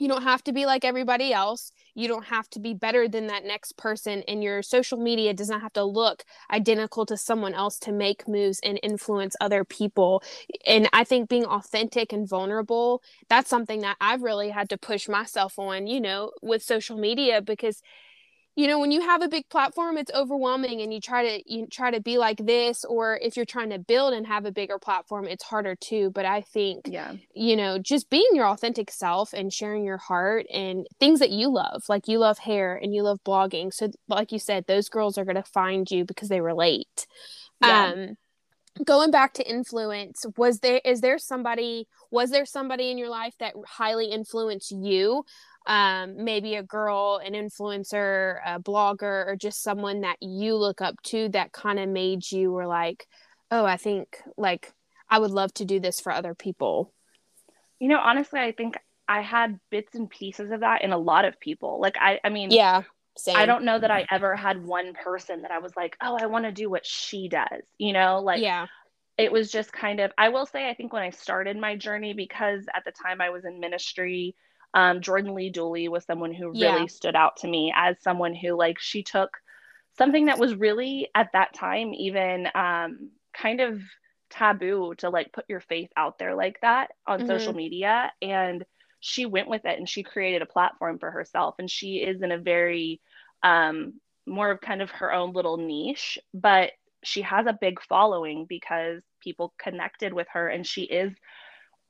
you 0.00 0.08
don't 0.08 0.22
have 0.22 0.42
to 0.44 0.52
be 0.52 0.66
like 0.66 0.84
everybody 0.84 1.32
else. 1.32 1.70
You 1.94 2.08
don't 2.08 2.24
have 2.24 2.48
to 2.50 2.60
be 2.60 2.74
better 2.74 3.06
than 3.08 3.28
that 3.28 3.44
next 3.44 3.76
person. 3.76 4.22
And 4.26 4.42
your 4.42 4.62
social 4.62 4.98
media 4.98 5.34
does 5.34 5.48
not 5.48 5.60
have 5.60 5.72
to 5.74 5.84
look 5.84 6.24
identical 6.52 7.06
to 7.06 7.16
someone 7.16 7.54
else 7.54 7.78
to 7.80 7.92
make 7.92 8.26
moves 8.26 8.60
and 8.64 8.80
influence 8.82 9.36
other 9.40 9.64
people. 9.64 10.22
And 10.66 10.88
I 10.92 11.04
think 11.04 11.28
being 11.28 11.46
authentic 11.46 12.12
and 12.12 12.28
vulnerable, 12.28 13.02
that's 13.28 13.50
something 13.50 13.82
that 13.82 13.96
I've 14.00 14.22
really 14.22 14.50
had 14.50 14.68
to 14.70 14.78
push 14.78 15.08
myself 15.08 15.58
on, 15.58 15.86
you 15.86 16.00
know, 16.00 16.32
with 16.42 16.62
social 16.62 16.98
media 16.98 17.40
because 17.40 17.80
you 18.56 18.66
know 18.66 18.78
when 18.78 18.90
you 18.90 19.00
have 19.00 19.22
a 19.22 19.28
big 19.28 19.48
platform 19.48 19.96
it's 19.96 20.12
overwhelming 20.12 20.80
and 20.80 20.92
you 20.92 21.00
try 21.00 21.22
to 21.22 21.52
you 21.52 21.66
try 21.66 21.90
to 21.90 22.00
be 22.00 22.18
like 22.18 22.38
this 22.38 22.84
or 22.84 23.18
if 23.22 23.36
you're 23.36 23.44
trying 23.44 23.70
to 23.70 23.78
build 23.78 24.14
and 24.14 24.26
have 24.26 24.44
a 24.44 24.52
bigger 24.52 24.78
platform 24.78 25.26
it's 25.26 25.44
harder 25.44 25.74
too. 25.74 26.10
But 26.10 26.24
i 26.24 26.40
think 26.40 26.86
yeah. 26.86 27.14
you 27.34 27.56
know 27.56 27.78
just 27.78 28.10
being 28.10 28.28
your 28.32 28.46
authentic 28.46 28.90
self 28.90 29.32
and 29.32 29.52
sharing 29.52 29.84
your 29.84 29.98
heart 29.98 30.46
and 30.52 30.86
things 31.00 31.20
that 31.20 31.30
you 31.30 31.48
love 31.48 31.84
like 31.88 32.08
you 32.08 32.18
love 32.18 32.38
hair 32.38 32.76
and 32.76 32.94
you 32.94 33.02
love 33.02 33.20
blogging. 33.24 33.72
So 33.72 33.90
like 34.08 34.32
you 34.32 34.38
said 34.38 34.66
those 34.66 34.88
girls 34.88 35.18
are 35.18 35.24
going 35.24 35.36
to 35.36 35.42
find 35.42 35.90
you 35.90 36.04
because 36.04 36.28
they 36.28 36.40
relate. 36.40 37.06
Yeah. 37.60 37.92
um 37.92 38.16
going 38.82 39.12
back 39.12 39.34
to 39.34 39.48
influence 39.48 40.26
was 40.36 40.58
there 40.58 40.80
is 40.84 41.00
there 41.00 41.18
somebody 41.18 41.86
was 42.10 42.30
there 42.30 42.44
somebody 42.44 42.90
in 42.90 42.98
your 42.98 43.08
life 43.08 43.34
that 43.38 43.54
highly 43.66 44.06
influenced 44.06 44.72
you 44.72 45.24
um, 45.66 46.24
maybe 46.24 46.56
a 46.56 46.62
girl, 46.62 47.20
an 47.24 47.32
influencer, 47.32 48.38
a 48.44 48.60
blogger, 48.60 49.26
or 49.26 49.36
just 49.36 49.62
someone 49.62 50.02
that 50.02 50.16
you 50.20 50.56
look 50.56 50.80
up 50.80 51.00
to 51.04 51.28
that 51.30 51.52
kind 51.52 51.78
of 51.78 51.88
made 51.88 52.30
you 52.30 52.52
were 52.52 52.66
like, 52.66 53.06
oh, 53.50 53.64
I 53.64 53.76
think 53.76 54.18
like 54.36 54.72
I 55.08 55.18
would 55.18 55.30
love 55.30 55.52
to 55.54 55.64
do 55.64 55.80
this 55.80 56.00
for 56.00 56.12
other 56.12 56.34
people? 56.34 56.92
You 57.78 57.88
know, 57.88 57.98
honestly, 57.98 58.40
I 58.40 58.52
think 58.52 58.76
I 59.08 59.20
had 59.20 59.58
bits 59.70 59.94
and 59.94 60.08
pieces 60.08 60.50
of 60.50 60.60
that 60.60 60.82
in 60.82 60.92
a 60.92 60.98
lot 60.98 61.24
of 61.24 61.40
people. 61.40 61.80
Like, 61.80 61.96
I, 62.00 62.20
I 62.24 62.28
mean, 62.28 62.50
yeah. 62.50 62.82
Same. 63.16 63.36
I 63.36 63.46
don't 63.46 63.64
know 63.64 63.78
that 63.78 63.92
I 63.92 64.06
ever 64.10 64.34
had 64.34 64.64
one 64.64 64.92
person 64.92 65.42
that 65.42 65.52
I 65.52 65.60
was 65.60 65.70
like, 65.76 65.96
oh, 66.02 66.18
I 66.20 66.26
want 66.26 66.46
to 66.46 66.52
do 66.52 66.68
what 66.68 66.84
she 66.84 67.28
does, 67.28 67.62
you 67.78 67.92
know? 67.92 68.20
Like, 68.20 68.40
yeah 68.40 68.66
it 69.16 69.30
was 69.30 69.50
just 69.50 69.72
kind 69.72 70.00
of 70.00 70.10
i 70.18 70.28
will 70.28 70.46
say 70.46 70.68
i 70.68 70.74
think 70.74 70.92
when 70.92 71.02
i 71.02 71.10
started 71.10 71.56
my 71.56 71.76
journey 71.76 72.12
because 72.12 72.66
at 72.74 72.84
the 72.84 72.92
time 72.92 73.20
i 73.20 73.30
was 73.30 73.44
in 73.44 73.60
ministry 73.60 74.34
um, 74.74 75.00
Jordan 75.00 75.34
Lee 75.34 75.50
Dooley 75.50 75.88
was 75.88 76.04
someone 76.04 76.34
who 76.34 76.50
yeah. 76.52 76.74
really 76.74 76.88
stood 76.88 77.14
out 77.14 77.36
to 77.38 77.48
me 77.48 77.72
as 77.74 77.96
someone 78.02 78.34
who 78.34 78.56
like 78.56 78.78
she 78.78 79.02
took 79.02 79.30
something 79.96 80.26
that 80.26 80.38
was 80.38 80.54
really 80.56 81.08
at 81.14 81.30
that 81.32 81.54
time 81.54 81.94
even 81.94 82.48
um, 82.54 83.10
kind 83.32 83.60
of 83.60 83.80
taboo 84.30 84.94
to 84.98 85.08
like 85.10 85.32
put 85.32 85.44
your 85.48 85.60
faith 85.60 85.90
out 85.96 86.18
there 86.18 86.34
like 86.34 86.58
that 86.60 86.90
on 87.06 87.20
mm-hmm. 87.20 87.28
social 87.28 87.52
media 87.52 88.12
and 88.20 88.64
she 88.98 89.26
went 89.26 89.48
with 89.48 89.64
it 89.64 89.78
and 89.78 89.88
she 89.88 90.02
created 90.02 90.42
a 90.42 90.46
platform 90.46 90.98
for 90.98 91.10
herself 91.10 91.54
and 91.58 91.70
she 91.70 91.96
is 91.98 92.20
in 92.22 92.32
a 92.32 92.38
very 92.38 93.00
um, 93.42 93.94
more 94.26 94.50
of 94.50 94.60
kind 94.60 94.82
of 94.82 94.90
her 94.90 95.12
own 95.12 95.32
little 95.32 95.56
niche 95.56 96.18
but 96.32 96.72
she 97.04 97.22
has 97.22 97.46
a 97.46 97.58
big 97.60 97.80
following 97.82 98.46
because 98.48 99.02
people 99.20 99.54
connected 99.58 100.12
with 100.12 100.26
her 100.32 100.48
and 100.48 100.66
she 100.66 100.82
is 100.82 101.12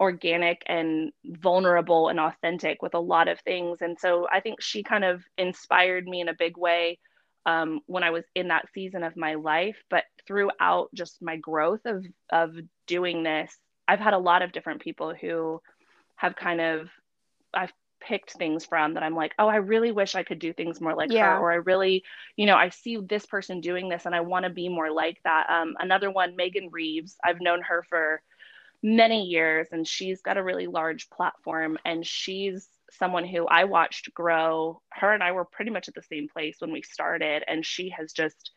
organic 0.01 0.63
and 0.67 1.13
vulnerable 1.25 2.09
and 2.09 2.21
authentic 2.21 2.83
with 2.83 2.95
a 2.95 3.01
lot 3.01 3.29
of 3.29 3.41
things. 3.41 3.81
And 3.83 3.99
so 3.99 4.27
I 4.31 4.41
think 4.41 4.61
she 4.61 4.83
kind 4.83 5.05
of 5.05 5.23
inspired 5.39 6.07
me 6.07 6.21
in 6.21 6.29
a 6.29 6.35
big 6.39 6.57
way 6.57 6.99
um, 7.47 7.81
when 7.87 8.03
I 8.03 8.11
was 8.11 8.25
in 8.35 8.49
that 8.49 8.67
season 8.75 9.03
of 9.05 9.17
my 9.17 9.35
life. 9.35 9.77
But 9.91 10.05
throughout 10.27 10.89
just 10.95 11.23
my 11.23 11.37
growth 11.37 11.81
of 11.87 12.05
of 12.31 12.55
doing 12.87 13.23
this, 13.23 13.57
I've 13.89 14.01
had 14.01 14.15
a 14.15 14.19
lot 14.19 14.43
of 14.43 14.53
different 14.53 14.83
people 14.83 15.15
who 15.15 15.61
have 16.17 16.37
kind 16.37 16.61
of 16.61 16.89
I've 17.55 17.73
picked 18.01 18.33
things 18.33 18.65
from 18.67 18.95
that 18.95 19.03
I'm 19.03 19.15
like, 19.15 19.33
oh, 19.39 19.49
I 19.49 19.57
really 19.57 19.93
wish 19.93 20.15
I 20.15 20.23
could 20.25 20.39
do 20.39 20.53
things 20.53 20.81
more 20.81 20.95
like 20.95 21.13
Yeah. 21.13 21.21
her, 21.21 21.37
or 21.39 21.53
I 21.53 21.57
really, 21.57 22.05
you 22.37 22.47
know, 22.47 22.57
I 22.57 22.69
see 22.71 22.99
this 22.99 23.27
person 23.27 23.61
doing 23.61 23.89
this 23.89 24.07
and 24.07 24.15
I 24.15 24.21
want 24.21 24.45
to 24.45 24.51
be 24.51 24.69
more 24.69 24.91
like 24.93 25.19
that. 25.25 25.49
Um, 25.51 25.75
another 25.79 26.11
one, 26.11 26.37
Megan 26.37 26.69
Reeves. 26.71 27.17
I've 27.25 27.41
known 27.41 27.63
her 27.63 27.85
for 27.89 28.23
many 28.85 29.25
years 29.25 29.67
and 29.73 29.89
she's 29.89 30.21
got 30.21 30.37
a 30.37 30.43
really 30.45 30.67
large 30.67 31.09
platform 31.09 31.79
and 31.87 32.07
she's 32.07 32.69
someone 32.93 33.25
who 33.25 33.47
I 33.47 33.65
watched 33.65 34.13
grow. 34.13 34.83
Her 34.93 35.15
and 35.15 35.23
I 35.23 35.33
were 35.33 35.47
pretty 35.47 35.71
much 35.71 35.89
at 35.89 35.95
the 35.95 36.03
same 36.03 36.29
place 36.29 36.57
when 36.59 36.71
we 36.71 36.83
started, 36.83 37.43
and 37.49 37.65
she 37.65 37.89
has 37.97 38.13
just 38.13 38.53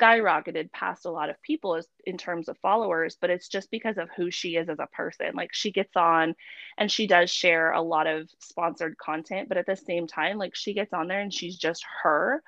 skyrocketed 0.00 0.70
past 0.70 1.04
a 1.04 1.10
lot 1.10 1.30
of 1.30 1.42
people 1.42 1.74
as, 1.74 1.88
in 2.04 2.16
terms 2.16 2.48
of 2.48 2.56
followers, 2.58 3.16
but 3.20 3.28
it's 3.28 3.48
just 3.48 3.68
because 3.72 3.98
of 3.98 4.08
who 4.16 4.30
she 4.30 4.56
is 4.56 4.68
as 4.68 4.78
a 4.78 4.86
person. 4.92 5.32
Like 5.34 5.50
she 5.52 5.72
gets 5.72 5.96
on 5.96 6.36
and 6.78 6.90
she 6.90 7.08
does 7.08 7.28
share 7.28 7.72
a 7.72 7.82
lot 7.82 8.06
of 8.06 8.28
sponsored 8.38 8.96
content, 8.98 9.48
but 9.48 9.58
at 9.58 9.66
the 9.66 9.76
same 9.76 10.06
time, 10.06 10.38
like 10.38 10.54
she 10.54 10.74
gets 10.74 10.92
on 10.92 11.08
there 11.08 11.20
and 11.20 11.34
she's 11.34 11.58
just 11.58 11.84
her 12.04 12.40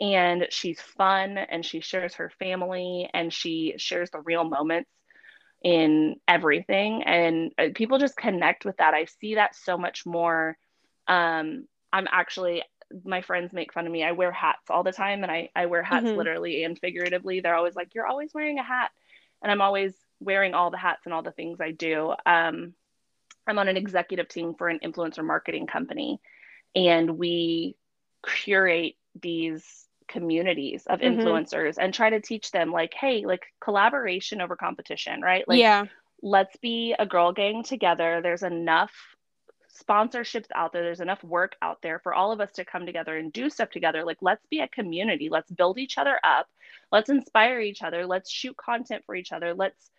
and 0.00 0.46
she's 0.48 0.80
fun 0.80 1.36
and 1.36 1.64
she 1.64 1.80
shares 1.80 2.14
her 2.14 2.32
family 2.38 3.08
and 3.12 3.32
she 3.34 3.74
shares 3.76 4.10
the 4.10 4.20
real 4.20 4.44
moments 4.44 4.90
in 5.64 6.16
everything. 6.28 7.02
And 7.04 7.52
uh, 7.58 7.68
people 7.74 7.98
just 7.98 8.16
connect 8.16 8.64
with 8.64 8.76
that. 8.76 8.94
I 8.94 9.06
see 9.06 9.36
that 9.36 9.56
so 9.56 9.78
much 9.78 10.06
more. 10.06 10.56
Um, 11.08 11.66
i'm 11.92 12.08
actually 12.10 12.62
my 13.04 13.22
friends 13.22 13.52
make 13.52 13.72
fun 13.72 13.86
of 13.86 13.92
me. 13.92 14.04
I 14.04 14.12
wear 14.12 14.30
hats 14.32 14.70
all 14.70 14.84
the 14.84 14.92
time 14.92 15.22
and 15.24 15.32
i, 15.32 15.50
I 15.56 15.66
wear 15.66 15.82
hats 15.82 16.06
Mhm. 16.06 16.16
literally 16.16 16.64
and 16.64 16.78
figuratively. 16.78 17.40
They're 17.40 17.56
always 17.56 17.74
like 17.76 17.94
you're 17.94 18.06
always 18.06 18.32
wearing 18.34 18.58
a 18.58 18.62
hat. 18.62 18.92
And 19.42 19.50
i'm 19.52 19.60
always 19.60 19.94
wearing 20.20 20.54
all 20.54 20.70
the 20.70 20.78
hats 20.78 21.02
and 21.06 21.14
all 21.14 21.22
the 21.22 21.32
things 21.32 21.60
i 21.60 21.70
do. 21.72 22.14
Um, 22.26 22.74
i'm 23.46 23.58
on 23.58 23.68
an 23.68 23.76
executive 23.76 24.28
team 24.28 24.54
for 24.54 24.68
an 24.68 24.80
influencer 24.84 25.24
marketing 25.24 25.66
company 25.66 26.20
and 26.76 27.18
we 27.18 27.76
curate 28.26 28.96
these 29.20 29.83
communities 30.08 30.86
of 30.86 31.00
Mhm. 31.00 31.16
influencers 31.16 31.76
and 31.78 31.92
try 31.94 32.10
to 32.10 32.20
teach 32.20 32.50
them 32.50 32.70
like 32.72 32.94
hey 32.94 33.24
like 33.24 33.46
collaboration 33.60 34.40
over 34.40 34.56
competition 34.56 35.20
right? 35.22 35.46
Like 35.48 35.58
yeah. 35.60 35.86
let's 36.22 36.56
be 36.56 36.94
a 36.98 37.06
girl 37.06 37.32
gang 37.32 37.62
together. 37.62 38.20
There's 38.22 38.42
enough 38.42 38.92
sponsorships 39.72 40.48
out 40.54 40.72
there. 40.72 40.82
There's 40.82 41.00
enough 41.00 41.22
work 41.24 41.56
out 41.60 41.82
there 41.82 41.98
for 41.98 42.14
all 42.14 42.32
of 42.32 42.40
us 42.40 42.52
to 42.52 42.64
come 42.64 42.86
together 42.86 43.16
and 43.16 43.32
do 43.32 43.50
stuff 43.50 43.70
together. 43.70 44.04
Like 44.04 44.18
let's 44.20 44.46
be 44.46 44.60
a 44.60 44.68
community. 44.68 45.28
Let's 45.28 45.50
build 45.50 45.78
each 45.78 45.98
other 45.98 46.18
up. 46.22 46.48
Let's 46.92 47.10
inspire 47.10 47.60
each 47.60 47.82
other. 47.82 48.06
Let's 48.06 48.30
shoot 48.30 48.56
content 48.56 49.04
for 49.04 49.14
each 49.14 49.32
other. 49.32 49.54
Let's 49.54 49.90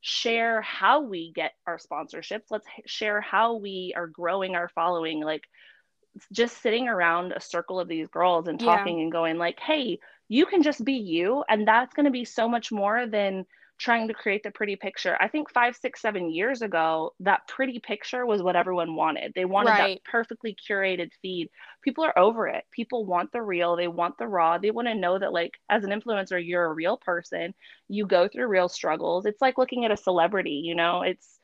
share 0.00 0.60
how 0.62 1.00
we 1.00 1.32
get 1.32 1.52
our 1.66 1.78
sponsorships. 1.78 2.50
Let's 2.50 2.66
share 2.86 3.20
how 3.20 3.54
we 3.54 3.92
are 3.96 4.06
growing 4.06 4.54
our 4.54 4.68
following. 4.68 5.20
Like 5.20 5.44
just 6.32 6.62
sitting 6.62 6.88
around 6.88 7.32
a 7.32 7.40
circle 7.40 7.80
of 7.80 7.88
these 7.88 8.08
girls 8.08 8.46
and 8.48 8.58
Yeah. 8.58 8.60
talking 8.60 9.00
and 9.02 9.12
going 9.12 9.38
like 9.38 9.58
hey 9.60 9.98
you 10.28 10.46
can 10.46 10.62
just 10.62 10.84
be 10.84 10.94
you 10.94 11.44
and 11.48 11.66
that's 11.66 11.94
going 11.94 12.04
to 12.06 12.10
be 12.10 12.24
so 12.24 12.48
much 12.48 12.70
more 12.72 13.06
than 13.06 13.44
trying 13.78 14.06
to 14.06 14.14
create 14.14 14.42
the 14.44 14.52
pretty 14.52 14.76
picture. 14.76 15.16
I 15.20 15.26
think 15.28 15.50
five 15.50 15.74
six 15.76 16.00
seven 16.00 16.30
years 16.30 16.62
ago 16.62 17.12
that 17.20 17.46
pretty 17.48 17.80
picture 17.80 18.24
was 18.24 18.40
what 18.42 18.54
everyone 18.54 18.94
wanted. 18.94 19.32
They 19.34 19.44
wanted 19.44 19.76
Right. 19.76 19.78
that 19.78 20.04
perfectly 20.04 20.56
curated 20.68 21.10
feed. 21.20 21.50
People 21.82 22.04
are 22.04 22.16
over 22.16 22.46
it. 22.46 22.64
People 22.70 23.04
want 23.04 23.32
the 23.32 23.42
real. 23.42 23.74
They 23.76 23.88
want 23.88 24.16
the 24.16 24.28
raw. 24.28 24.58
They 24.58 24.70
want 24.70 24.86
to 24.88 24.94
know 24.94 25.18
that 25.18 25.32
like 25.32 25.54
as 25.68 25.82
an 25.84 25.90
influencer 25.90 26.40
you're 26.44 26.64
a 26.66 26.72
real 26.72 26.96
person. 26.96 27.52
You 27.88 28.06
go 28.06 28.28
through 28.28 28.46
real 28.46 28.68
struggles. 28.68 29.26
It's 29.26 29.42
like 29.42 29.58
looking 29.58 29.84
at 29.84 29.90
a 29.90 29.96
celebrity 29.96 30.62
you 30.64 30.74
know? 30.76 31.02
It's 31.02 31.40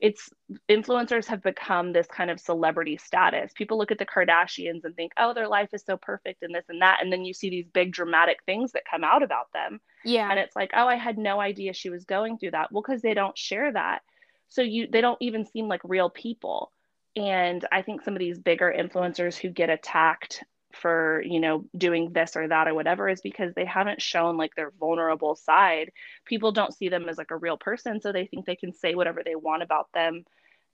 it's 0.00 0.28
influencers 0.68 1.26
have 1.26 1.42
become 1.42 1.92
this 1.92 2.06
kind 2.06 2.30
of 2.30 2.40
celebrity 2.40 2.96
status. 2.96 3.52
People 3.54 3.78
look 3.78 3.90
at 3.90 3.98
the 3.98 4.06
Kardashians 4.06 4.84
and 4.84 4.94
think, 4.94 5.12
oh, 5.18 5.32
their 5.32 5.48
life 5.48 5.70
is 5.72 5.84
so 5.84 5.96
perfect 5.96 6.42
and 6.42 6.54
this 6.54 6.64
and 6.68 6.82
that. 6.82 6.98
And 7.00 7.12
then 7.12 7.24
you 7.24 7.32
see 7.32 7.48
these 7.48 7.68
big 7.72 7.92
dramatic 7.92 8.38
things 8.44 8.72
that 8.72 8.82
come 8.90 9.04
out 9.04 9.22
about 9.22 9.52
them. 9.52 9.80
Yeah. 10.04 10.28
And 10.28 10.38
it's 10.38 10.56
like, 10.56 10.72
oh, 10.74 10.86
I 10.86 10.96
had 10.96 11.16
no 11.16 11.40
idea 11.40 11.72
she 11.72 11.90
was 11.90 12.04
going 12.04 12.38
through 12.38 12.52
that. 12.52 12.72
Well, 12.72 12.82
because 12.82 13.02
they 13.02 13.14
don't 13.14 13.38
share 13.38 13.72
that. 13.72 14.02
So 14.48 14.62
you 14.62 14.88
they 14.90 15.00
don't 15.00 15.18
even 15.20 15.46
seem 15.46 15.68
like 15.68 15.80
real 15.84 16.10
people. 16.10 16.70
And 17.16 17.64
I 17.70 17.82
think 17.82 18.02
some 18.02 18.14
of 18.14 18.20
these 18.20 18.38
bigger 18.38 18.74
influencers 18.76 19.36
who 19.36 19.48
get 19.48 19.70
attacked 19.70 20.42
for, 20.74 21.22
you 21.24 21.40
know, 21.40 21.64
doing 21.76 22.12
this 22.12 22.36
or 22.36 22.48
that 22.48 22.68
or 22.68 22.74
whatever 22.74 23.08
is 23.08 23.20
because 23.20 23.54
they 23.54 23.64
haven't 23.64 24.02
shown 24.02 24.36
like 24.36 24.54
their 24.54 24.72
vulnerable 24.78 25.36
side. 25.36 25.90
People 26.24 26.52
don't 26.52 26.74
see 26.74 26.88
them 26.88 27.08
as 27.08 27.18
like 27.18 27.30
a 27.30 27.36
real 27.36 27.56
person, 27.56 28.00
so 28.00 28.12
they 28.12 28.26
think 28.26 28.46
they 28.46 28.56
can 28.56 28.72
say 28.72 28.94
whatever 28.94 29.22
they 29.24 29.34
want 29.36 29.62
about 29.62 29.88
them. 29.94 30.24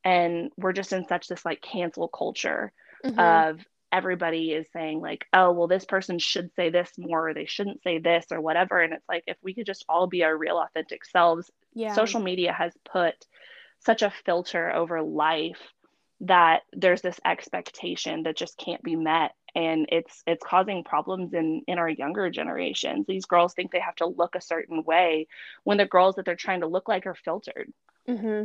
And 0.04 0.50
we're 0.57 0.73
just 0.73 0.92
in 0.92 1.07
such 1.07 1.28
this 1.28 1.45
like 1.45 1.61
cancel 1.62 2.09
culture 2.09 2.73
Mhm. 3.04 3.19
of 3.19 3.61
everybody 3.92 4.52
is 4.52 4.66
saying 4.73 5.00
like 5.00 5.26
oh 5.33 5.50
well 5.52 5.66
this 5.66 5.85
person 5.85 6.19
should 6.19 6.50
say 6.54 6.71
this 6.71 6.92
more 6.99 7.30
or 7.30 7.35
they 7.35 7.47
shouldn't 7.47 7.83
say 7.83 7.99
this 7.99 8.26
or 8.30 8.40
whatever 8.40 8.78
and 8.80 8.92
it's 8.92 9.09
like 9.09 9.25
if 9.26 9.37
we 9.42 9.52
could 9.54 9.66
just 9.66 9.85
all 9.88 10.07
be 10.07 10.23
our 10.23 10.37
real 10.37 10.59
authentic 10.59 11.04
selves 11.04 11.50
yeah. 11.75 11.92
social 11.92 12.21
media 12.21 12.52
has 12.52 12.73
put 12.85 13.14
such 13.80 14.02
a 14.02 14.12
filter 14.25 14.71
over 14.71 15.02
life 15.02 15.73
that 16.21 16.62
there's 16.73 17.03
this 17.03 17.19
expectation 17.25 18.25
that 18.25 18.37
just 18.37 18.59
can't 18.59 18.83
be 18.83 18.97
met. 18.97 19.33
And 19.55 19.87
it's 19.91 20.23
it's 20.27 20.45
causing 20.45 20.85
problems 20.85 21.35
in 21.35 21.62
in 21.67 21.79
our 21.79 21.89
younger 21.89 22.31
generations. 22.31 23.07
These 23.07 23.27
girls 23.27 23.53
think 23.53 23.73
they 23.73 23.81
have 23.81 23.97
to 23.97 24.07
look 24.07 24.37
a 24.37 24.41
certain 24.41 24.85
way 24.85 25.27
when 25.65 25.79
the 25.79 25.87
girls 25.87 26.15
that 26.17 26.25
they're 26.25 26.37
trying 26.37 26.61
to 26.61 26.69
look 26.69 26.89
like 26.89 27.07
are 27.07 27.17
filtered. 27.17 27.73
Mm-hmm. 28.09 28.45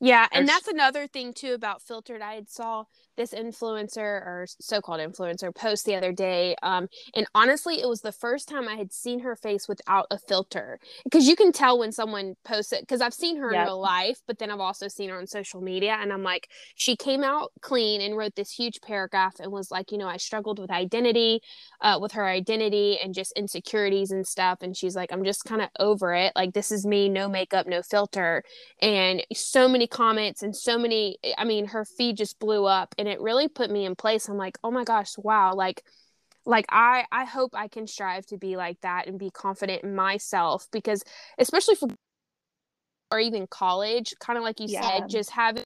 Yeah, 0.00 0.26
and 0.32 0.48
that's 0.48 0.68
another 0.68 1.06
thing 1.06 1.32
too 1.32 1.52
about 1.54 1.80
filtered. 1.80 2.20
I 2.20 2.34
had 2.34 2.48
saw 2.48 2.84
this 3.16 3.32
influencer 3.32 3.98
or 3.98 4.44
so-called 4.60 4.98
influencer 5.00 5.54
post 5.54 5.86
the 5.86 5.94
other 5.94 6.12
day, 6.12 6.56
um, 6.62 6.88
and 7.14 7.26
honestly, 7.34 7.80
it 7.80 7.88
was 7.88 8.00
the 8.00 8.12
first 8.12 8.48
time 8.48 8.68
I 8.68 8.74
had 8.74 8.92
seen 8.92 9.20
her 9.20 9.36
face 9.36 9.68
without 9.68 10.06
a 10.10 10.18
filter. 10.18 10.80
Because 11.04 11.28
you 11.28 11.36
can 11.36 11.52
tell 11.52 11.78
when 11.78 11.92
someone 11.92 12.34
posts 12.44 12.72
it. 12.72 12.80
Because 12.80 13.00
I've 13.00 13.14
seen 13.14 13.36
her 13.36 13.52
in 13.52 13.60
real 13.60 13.80
life, 13.80 14.20
but 14.26 14.38
then 14.38 14.50
I've 14.50 14.60
also 14.60 14.88
seen 14.88 15.10
her 15.10 15.18
on 15.18 15.26
social 15.28 15.60
media, 15.60 15.96
and 16.00 16.12
I'm 16.12 16.22
like, 16.24 16.48
she 16.74 16.96
came 16.96 17.22
out 17.22 17.52
clean 17.60 18.00
and 18.00 18.16
wrote 18.16 18.34
this 18.34 18.50
huge 18.50 18.80
paragraph 18.80 19.34
and 19.38 19.52
was 19.52 19.70
like, 19.70 19.92
you 19.92 19.98
know, 19.98 20.08
I 20.08 20.16
struggled 20.16 20.58
with 20.58 20.70
identity, 20.70 21.40
uh, 21.80 21.98
with 22.00 22.12
her 22.12 22.26
identity 22.26 22.98
and 23.02 23.14
just 23.14 23.32
insecurities 23.36 24.10
and 24.10 24.26
stuff, 24.26 24.58
and 24.60 24.76
she's 24.76 24.96
like, 24.96 25.12
I'm 25.12 25.24
just 25.24 25.44
kind 25.44 25.62
of 25.62 25.68
over 25.78 26.14
it. 26.14 26.32
Like 26.34 26.52
this 26.52 26.72
is 26.72 26.84
me, 26.84 27.08
no 27.08 27.28
makeup, 27.28 27.66
no 27.68 27.80
filter 27.82 28.42
and 28.80 29.24
so 29.32 29.68
many 29.68 29.83
comments 29.86 30.42
and 30.42 30.54
so 30.54 30.78
many 30.78 31.18
i 31.38 31.44
mean 31.44 31.66
her 31.66 31.84
feed 31.84 32.16
just 32.16 32.38
blew 32.38 32.64
up 32.64 32.94
and 32.98 33.08
it 33.08 33.20
really 33.20 33.48
put 33.48 33.70
me 33.70 33.84
in 33.84 33.94
place 33.94 34.28
i'm 34.28 34.36
like 34.36 34.58
oh 34.64 34.70
my 34.70 34.84
gosh 34.84 35.16
wow 35.18 35.54
like 35.54 35.82
like 36.46 36.66
i 36.68 37.04
i 37.12 37.24
hope 37.24 37.50
i 37.54 37.68
can 37.68 37.86
strive 37.86 38.24
to 38.26 38.36
be 38.36 38.56
like 38.56 38.80
that 38.82 39.06
and 39.06 39.18
be 39.18 39.30
confident 39.30 39.82
in 39.82 39.94
myself 39.94 40.66
because 40.72 41.02
especially 41.38 41.74
for 41.74 41.88
or 43.10 43.20
even 43.20 43.46
college 43.46 44.14
kind 44.18 44.36
of 44.36 44.42
like 44.42 44.60
you 44.60 44.68
Yeah. 44.68 44.80
said 44.80 45.08
just 45.08 45.30
having 45.30 45.64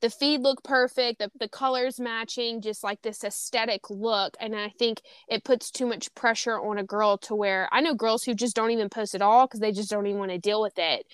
the 0.00 0.10
feed 0.10 0.40
look 0.40 0.62
perfect 0.62 1.18
the, 1.18 1.30
the 1.38 1.48
colors 1.48 2.00
matching 2.00 2.60
just 2.60 2.82
like 2.82 3.00
this 3.02 3.24
aesthetic 3.24 3.88
look 3.90 4.36
and 4.40 4.56
i 4.56 4.68
think 4.78 5.02
it 5.28 5.44
puts 5.44 5.70
too 5.70 5.86
much 5.86 6.12
pressure 6.14 6.58
on 6.60 6.78
a 6.78 6.84
girl 6.84 7.18
to 7.18 7.34
where 7.34 7.68
i 7.72 7.80
know 7.80 7.94
girls 7.94 8.24
who 8.24 8.34
just 8.34 8.56
don't 8.56 8.70
even 8.70 8.88
post 8.88 9.14
at 9.14 9.22
all 9.22 9.46
because 9.46 9.60
they 9.60 9.72
just 9.72 9.90
don't 9.90 10.06
even 10.06 10.18
want 10.18 10.30
to 10.30 10.38
deal 10.38 10.60
with 10.60 10.78
it. 10.78 11.06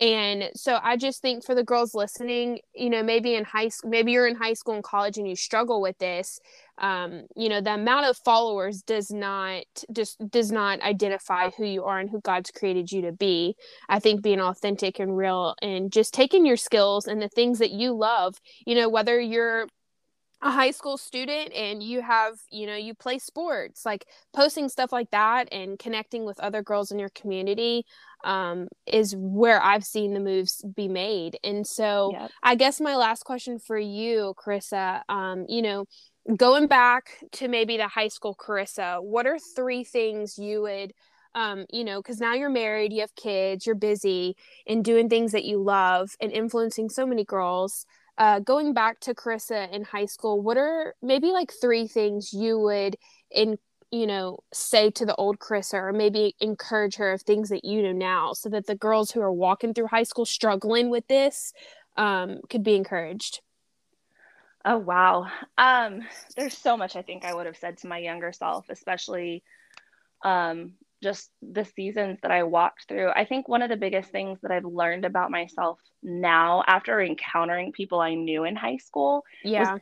And 0.00 0.50
so 0.54 0.78
i 0.82 0.96
just 0.96 1.22
think 1.22 1.44
for 1.44 1.54
the 1.54 1.64
girls 1.64 1.94
listening 1.94 2.60
you 2.74 2.90
know 2.90 3.02
maybe 3.02 3.34
in 3.34 3.44
high 3.44 3.68
school 3.68 3.90
maybe 3.90 4.12
you're 4.12 4.26
in 4.26 4.34
high 4.34 4.54
school 4.54 4.74
and 4.74 4.84
college 4.84 5.18
and 5.18 5.28
you 5.28 5.36
struggle 5.36 5.80
with 5.80 5.98
this 5.98 6.40
um, 6.78 7.22
you 7.36 7.48
know 7.48 7.60
the 7.60 7.74
amount 7.74 8.06
of 8.06 8.16
followers 8.24 8.82
does 8.82 9.10
not 9.10 9.64
just 9.92 10.18
does 10.30 10.50
not 10.50 10.80
identify 10.80 11.50
who 11.50 11.64
you 11.64 11.84
are 11.84 11.98
and 11.98 12.10
who 12.10 12.20
god's 12.20 12.50
created 12.50 12.90
you 12.90 13.02
to 13.02 13.12
be 13.12 13.54
i 13.88 13.98
think 13.98 14.22
being 14.22 14.40
authentic 14.40 14.98
and 14.98 15.16
real 15.16 15.54
and 15.62 15.92
just 15.92 16.12
taking 16.12 16.44
your 16.44 16.56
skills 16.56 17.06
and 17.06 17.22
the 17.22 17.28
things 17.28 17.58
that 17.60 17.70
you 17.70 17.92
love 17.92 18.34
you 18.66 18.74
know 18.74 18.88
whether 18.88 19.20
you're 19.20 19.66
a 20.42 20.50
high 20.50 20.72
school 20.72 20.98
student 20.98 21.52
and 21.54 21.82
you 21.82 22.02
have 22.02 22.34
you 22.50 22.66
know 22.66 22.76
you 22.76 22.94
play 22.94 23.18
sports 23.18 23.86
like 23.86 24.06
posting 24.34 24.68
stuff 24.68 24.92
like 24.92 25.10
that 25.10 25.48
and 25.52 25.78
connecting 25.78 26.24
with 26.26 26.38
other 26.40 26.62
girls 26.62 26.90
in 26.90 26.98
your 26.98 27.08
community 27.14 27.84
um, 28.24 28.68
is 28.86 29.14
where 29.16 29.62
i've 29.62 29.84
seen 29.84 30.12
the 30.12 30.20
moves 30.20 30.62
be 30.76 30.86
made 30.86 31.38
and 31.42 31.66
so 31.66 32.10
Yep. 32.12 32.30
i 32.42 32.54
guess 32.54 32.78
my 32.80 32.94
last 32.94 33.24
question 33.24 33.58
for 33.58 33.78
you 33.78 34.34
carissa 34.36 35.00
um, 35.08 35.46
you 35.48 35.62
know 35.62 35.86
going 36.36 36.66
back 36.66 37.10
to 37.32 37.48
maybe 37.48 37.76
the 37.76 37.88
high 37.88 38.08
school 38.08 38.34
carissa 38.34 39.02
what 39.02 39.26
are 39.26 39.38
three 39.38 39.84
things 39.84 40.38
you 40.38 40.62
would 40.62 40.92
um, 41.34 41.66
you 41.70 41.84
know 41.84 42.00
because 42.00 42.20
now 42.20 42.32
you're 42.32 42.48
married 42.48 42.92
you 42.92 43.00
have 43.00 43.14
kids 43.14 43.66
you're 43.66 43.74
busy 43.74 44.36
and 44.66 44.84
doing 44.84 45.08
things 45.08 45.32
that 45.32 45.44
you 45.44 45.58
love 45.58 46.16
and 46.20 46.32
influencing 46.32 46.88
so 46.88 47.04
many 47.04 47.24
girls 47.24 47.86
uh, 48.16 48.38
going 48.38 48.72
back 48.72 49.00
to 49.00 49.14
Carissa 49.14 49.70
in 49.72 49.82
high 49.84 50.04
school, 50.06 50.40
what 50.40 50.56
are 50.56 50.94
maybe 51.02 51.28
like 51.32 51.52
three 51.52 51.86
things 51.86 52.32
you 52.32 52.58
would 52.58 52.96
in 53.30 53.58
you 53.90 54.06
know 54.06 54.38
say 54.52 54.90
to 54.90 55.04
the 55.04 55.14
old 55.16 55.38
Carissa, 55.38 55.74
or 55.74 55.92
maybe 55.92 56.34
encourage 56.40 56.96
her 56.96 57.12
of 57.12 57.22
things 57.22 57.48
that 57.48 57.64
you 57.64 57.82
know 57.82 57.92
now, 57.92 58.32
so 58.32 58.48
that 58.50 58.66
the 58.66 58.76
girls 58.76 59.10
who 59.10 59.20
are 59.20 59.32
walking 59.32 59.74
through 59.74 59.88
high 59.88 60.04
school 60.04 60.24
struggling 60.24 60.90
with 60.90 61.06
this 61.08 61.52
um, 61.96 62.38
could 62.48 62.62
be 62.62 62.76
encouraged. 62.76 63.40
Oh 64.64 64.78
wow. 64.78 65.26
Um, 65.58 66.02
there's 66.36 66.56
so 66.56 66.76
much 66.76 66.96
I 66.96 67.02
think 67.02 67.24
I 67.24 67.34
would 67.34 67.46
have 67.46 67.56
said 67.56 67.78
to 67.78 67.86
my 67.86 67.98
younger 67.98 68.32
self, 68.32 68.66
especially 68.70 69.42
um, 70.24 70.72
just 71.02 71.30
the 71.42 71.66
seasons 71.66 72.18
that 72.22 72.30
I 72.30 72.44
walked 72.44 72.88
through. 72.88 73.10
I 73.10 73.26
think 73.26 73.46
one 73.46 73.60
of 73.60 73.68
the 73.68 73.76
biggest 73.76 74.10
things 74.10 74.38
that 74.42 74.50
I've 74.50 74.64
learned 74.64 75.04
about 75.04 75.30
myself 75.30 75.78
now 76.02 76.64
after 76.66 77.00
encountering 77.00 77.72
people 77.72 78.00
I 78.00 78.14
knew 78.14 78.44
in 78.44 78.56
high 78.56 78.78
school 78.78 79.24
yeah. 79.42 79.78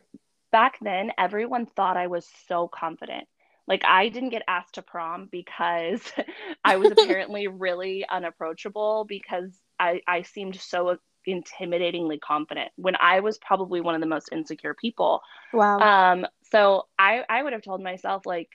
back 0.51 0.79
then 0.83 1.13
everyone 1.17 1.67
thought 1.67 1.97
I 1.97 2.09
was 2.09 2.29
so 2.49 2.69
confident. 2.69 3.29
Like 3.69 3.85
I 3.85 4.09
didn't 4.09 4.31
get 4.31 4.43
asked 4.49 4.75
to 4.75 4.83
prom 4.83 5.29
because 5.31 6.01
I 6.65 6.77
was 6.77 6.91
apparently 6.91 7.47
really 7.47 8.05
unapproachable 8.11 9.07
because 9.09 9.53
I, 9.79 10.01
I 10.09 10.23
seemed 10.23 10.57
so 10.57 10.97
intimidatingly 11.29 12.21
confident 12.21 12.71
when 12.77 12.97
I 13.01 13.21
was 13.21 13.39
probably 13.39 13.81
one 13.81 13.95
of 13.95 14.01
the 14.01 14.07
most 14.07 14.31
insecure 14.33 14.75
people. 14.75 15.23
Wow. 15.53 15.79
Um, 15.79 16.27
so 16.51 16.87
I, 16.99 17.25
I 17.29 17.43
would 17.43 17.53
have 17.53 17.63
told 17.63 17.83
myself 17.83 18.27
like, 18.27 18.51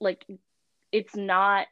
like 0.00 0.26
it's 0.92 1.16
not, 1.16 1.66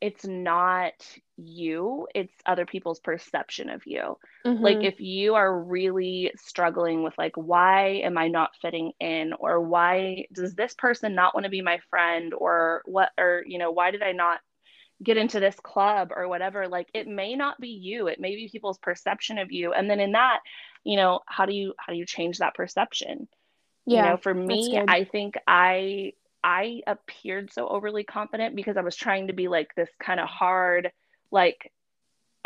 it's 0.00 0.26
not 0.26 0.92
you, 1.36 2.06
it's 2.14 2.34
other 2.44 2.66
people's 2.66 3.00
perception 3.00 3.70
of 3.70 3.82
you. 3.86 4.18
Mm-hmm. 4.44 4.62
Like 4.62 4.82
if 4.82 5.00
you 5.00 5.34
are 5.34 5.62
really 5.62 6.32
struggling 6.36 7.02
with 7.02 7.14
like, 7.16 7.36
why 7.36 8.02
am 8.04 8.18
I 8.18 8.28
not 8.28 8.50
fitting 8.60 8.92
in? 9.00 9.32
Or 9.38 9.60
why 9.60 10.26
does 10.32 10.54
this 10.54 10.74
person 10.74 11.14
not 11.14 11.34
want 11.34 11.44
to 11.44 11.50
be 11.50 11.62
my 11.62 11.78
friend? 11.88 12.34
Or 12.34 12.82
what, 12.84 13.10
or, 13.18 13.44
you 13.46 13.58
know, 13.58 13.70
why 13.70 13.92
did 13.92 14.02
I 14.02 14.12
not 14.12 14.40
get 15.02 15.16
into 15.16 15.40
this 15.40 15.56
club 15.56 16.12
or 16.14 16.28
whatever 16.28 16.68
like 16.68 16.88
it 16.94 17.06
may 17.06 17.34
not 17.34 17.60
be 17.60 17.68
you. 17.68 18.06
It 18.06 18.20
may 18.20 18.34
be 18.36 18.48
people's 18.50 18.78
perception 18.78 19.38
of 19.38 19.52
you. 19.52 19.72
And 19.72 19.90
then 19.90 20.00
in 20.00 20.12
that 20.12 20.40
you 20.84 20.96
know 20.96 21.20
how 21.26 21.46
do 21.46 21.54
you 21.54 21.74
how 21.78 21.92
do 21.92 21.98
you 21.98 22.06
change 22.06 22.38
that 22.38 22.54
perception? 22.54 23.28
Yeah, 23.86 23.96
you 24.04 24.10
know 24.10 24.16
for 24.16 24.32
me 24.32 24.80
i 24.88 25.04
think 25.04 25.36
i 25.46 26.12
i 26.42 26.80
appeared 26.86 27.52
so 27.52 27.68
overly 27.68 28.02
confident 28.02 28.56
because 28.56 28.76
i 28.76 28.80
was 28.80 28.96
trying 28.96 29.26
to 29.26 29.34
be 29.34 29.48
like 29.48 29.74
this 29.74 29.90
kind 30.02 30.20
of 30.20 30.28
hard 30.28 30.90
like 31.30 31.70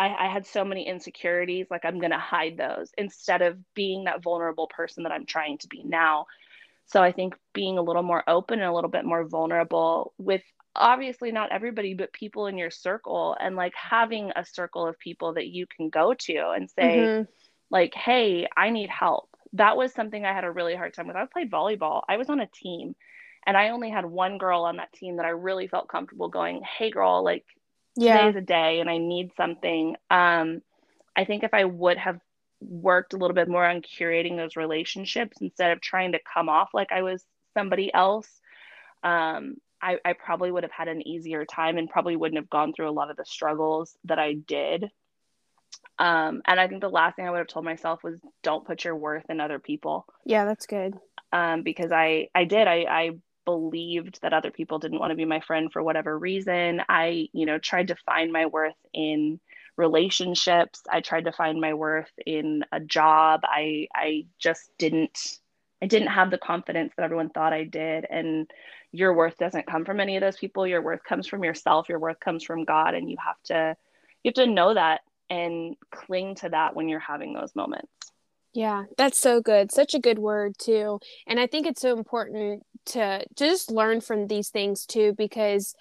I, 0.01 0.15
I 0.15 0.33
had 0.33 0.47
so 0.47 0.65
many 0.65 0.89
insecurities 0.89 1.67
like 1.71 1.85
i'm 1.85 2.01
gonna 2.01 2.19
hide 2.19 2.57
those 2.57 2.91
instead 2.99 3.43
of 3.43 3.57
being 3.75 4.05
that 4.05 4.23
vulnerable 4.23 4.67
person 4.67 5.05
that 5.05 5.13
i'm 5.13 5.27
trying 5.27 5.59
to 5.59 5.69
be 5.69 5.83
now 5.85 6.27
so 6.89 7.03
i 7.03 7.13
think 7.13 7.35
being 7.55 7.79
a 7.79 7.83
little 7.83 8.03
more 8.03 8.25
open 8.29 8.59
and 8.59 8.69
a 8.69 8.75
little 8.75 8.91
bit 8.91 9.05
more 9.05 9.27
vulnerable 9.27 10.13
with 10.19 10.43
obviously 10.75 11.33
not 11.33 11.53
everybody 11.53 11.95
but 11.95 12.13
people 12.13 12.47
in 12.47 12.59
your 12.59 12.71
circle 12.71 13.37
and 13.41 13.57
like 13.57 13.75
having 13.75 14.33
a 14.35 14.45
circle 14.45 14.87
of 14.87 14.99
people 14.99 15.35
that 15.35 15.49
you 15.49 15.67
can 15.67 15.89
go 15.89 16.15
to 16.15 16.51
and 16.55 16.71
say 16.71 16.99
mm-hmm. 16.99 17.23
like 17.71 17.95
hey 17.95 18.47
i 18.57 18.71
need 18.71 18.91
help 18.91 19.29
that 19.55 19.77
was 19.77 19.93
something 19.93 20.25
i 20.25 20.33
had 20.33 20.45
a 20.45 20.51
really 20.51 20.75
hard 20.75 20.95
time 20.95 21.07
with 21.07 21.17
i 21.17 21.25
played 21.33 21.51
volleyball 21.51 22.03
i 22.09 22.17
was 22.17 22.29
on 22.29 22.41
a 22.41 22.47
team 22.47 22.95
and 23.47 23.57
i 23.57 23.71
only 23.71 23.91
had 23.91 24.05
one 24.05 24.39
girl 24.39 24.63
on 24.63 24.77
that 24.77 24.93
team 24.93 25.17
that 25.17 25.27
i 25.27 25.31
really 25.31 25.69
felt 25.69 25.89
comfortable 25.89 26.29
going 26.29 26.63
hey 26.79 26.91
girl 26.91 27.25
like 27.25 27.45
yeah. 27.97 28.19
today's 28.19 28.43
a 28.43 28.45
day 28.45 28.81
and 28.81 28.89
i 28.89 28.99
need 28.99 29.31
something 29.37 29.97
um 30.11 30.61
i 31.17 31.25
think 31.25 31.43
if 31.43 31.55
i 31.55 31.65
would 31.65 31.97
have 31.97 32.21
worked 32.61 33.13
a 33.13 33.17
little 33.17 33.35
bit 33.35 33.49
more 33.49 33.65
on 33.65 33.83
curating 33.83 34.37
those 34.37 34.57
relationships 34.57 35.39
instead 35.41 35.71
of 35.71 35.81
trying 35.81 36.13
to 36.13 36.19
come 36.33 36.49
off 36.49 36.71
like 36.75 36.93
i 36.93 37.03
was 37.03 37.25
somebody 37.55 37.93
else 37.93 38.29
um 39.03 39.57
I, 39.81 39.99
I 40.05 40.13
probably 40.15 40.51
would 40.51 40.65
have 40.65 40.73
had 40.73 40.89
an 40.89 41.07
easier 41.07 41.45
time 41.45 41.79
and 41.79 41.89
probably 41.89 42.17
wouldn't 42.17 42.39
have 42.39 42.51
gone 42.51 42.73
through 42.73 42.89
a 42.89 42.93
lot 42.93 43.11
of 43.11 43.17
the 43.17 43.25
struggles 43.25 43.97
that 44.05 44.19
I 44.19 44.35
did. 44.35 44.91
Um, 45.99 46.43
and 46.47 46.61
I 46.61 46.69
think 46.69 46.81
the 46.81 46.89
last 46.89 47.17
thing 47.17 47.27
I 47.27 47.31
would 47.31 47.39
have 47.39 47.49
told 47.49 47.65
myself 47.65 48.03
was 48.03 48.19
don't 48.43 48.67
put 48.67 48.85
your 48.85 48.97
worth 48.97 49.25
in 49.29 49.41
other 49.41 49.59
people. 49.59 50.07
Yeah, 50.25 50.45
that's 50.45 50.67
good. 50.67 50.95
Um, 51.33 51.63
because 51.63 51.93
I, 51.93 52.29
I 52.35 52.45
did, 52.45 52.67
I, 52.67 52.87
I 52.89 53.11
believed 53.45 54.21
that 54.23 54.33
other 54.33 54.51
people 54.51 54.79
didn't 54.79 54.99
want 54.99 55.11
to 55.11 55.17
be 55.17 55.25
my 55.25 55.41
friend 55.41 55.73
for 55.73 55.83
whatever 55.83 56.17
reason. 56.19 56.83
I, 56.89 57.29
you 57.33 57.47
know, 57.47 57.59
tried 57.59 57.89
to 57.89 57.97
find 58.07 58.33
my 58.33 58.47
worth 58.47 58.77
in 58.93 59.41
relationships. 59.79 60.83
I 60.91 61.01
tried 61.01 61.25
to 61.25 61.33
find 61.33 61.59
my 61.61 61.73
worth 61.73 62.11
in 62.27 62.65
a 62.73 62.81
job. 62.81 63.41
I, 63.45 63.89
I 63.95 64.27
just 64.39 64.71
didn't, 64.77 65.39
I 65.81 65.87
didn't 65.87 66.09
have 66.09 66.31
the 66.31 66.37
confidence 66.37 66.93
that 66.97 67.05
everyone 67.05 67.31
thought 67.31 67.55
I 67.55 67.65
did. 67.65 68.05
And 68.11 68.51
your 68.93 69.15
worth 69.15 69.39
doesn't 69.39 69.67
come 69.67 69.87
from 69.87 70.01
any 70.01 70.17
of 70.17 70.21
those 70.21 70.37
people. 70.37 70.67
Your 70.67 70.83
worth 70.83 71.05
comes 71.05 71.27
from 71.27 71.45
yourself. 71.45 71.89
Your 71.89 72.01
worth 72.01 72.21
comes 72.21 72.45
from 72.45 72.65
God. 72.65 72.95
And 72.95 73.09
you 73.09 73.17
have 73.25 73.41
to, 73.45 73.77
you 74.25 74.29
have 74.29 74.47
to 74.47 74.53
know 74.53 74.75
that 74.75 75.01
and 75.31 75.77
cling 75.91 76.35
to 76.37 76.49
that 76.49 76.75
when 76.75 76.89
you're 76.89 76.99
having 76.99 77.33
those 77.33 77.55
moments. 77.55 77.89
Yeah, 78.55 78.85
that's 78.97 79.19
so 79.19 79.41
good. 79.41 79.71
Such 79.71 79.95
a 79.95 80.01
good 80.01 80.19
word 80.19 80.55
too. 80.59 80.99
And 81.27 81.39
I 81.39 81.47
think 81.47 81.67
it's 81.67 81.83
so 81.83 81.97
important 81.97 82.65
to, 82.87 83.25
just 83.37 83.71
learn 83.71 84.01
from 84.01 84.27
these 84.27 84.49
things 84.49 84.87
too, 84.87 85.13
because 85.17 85.75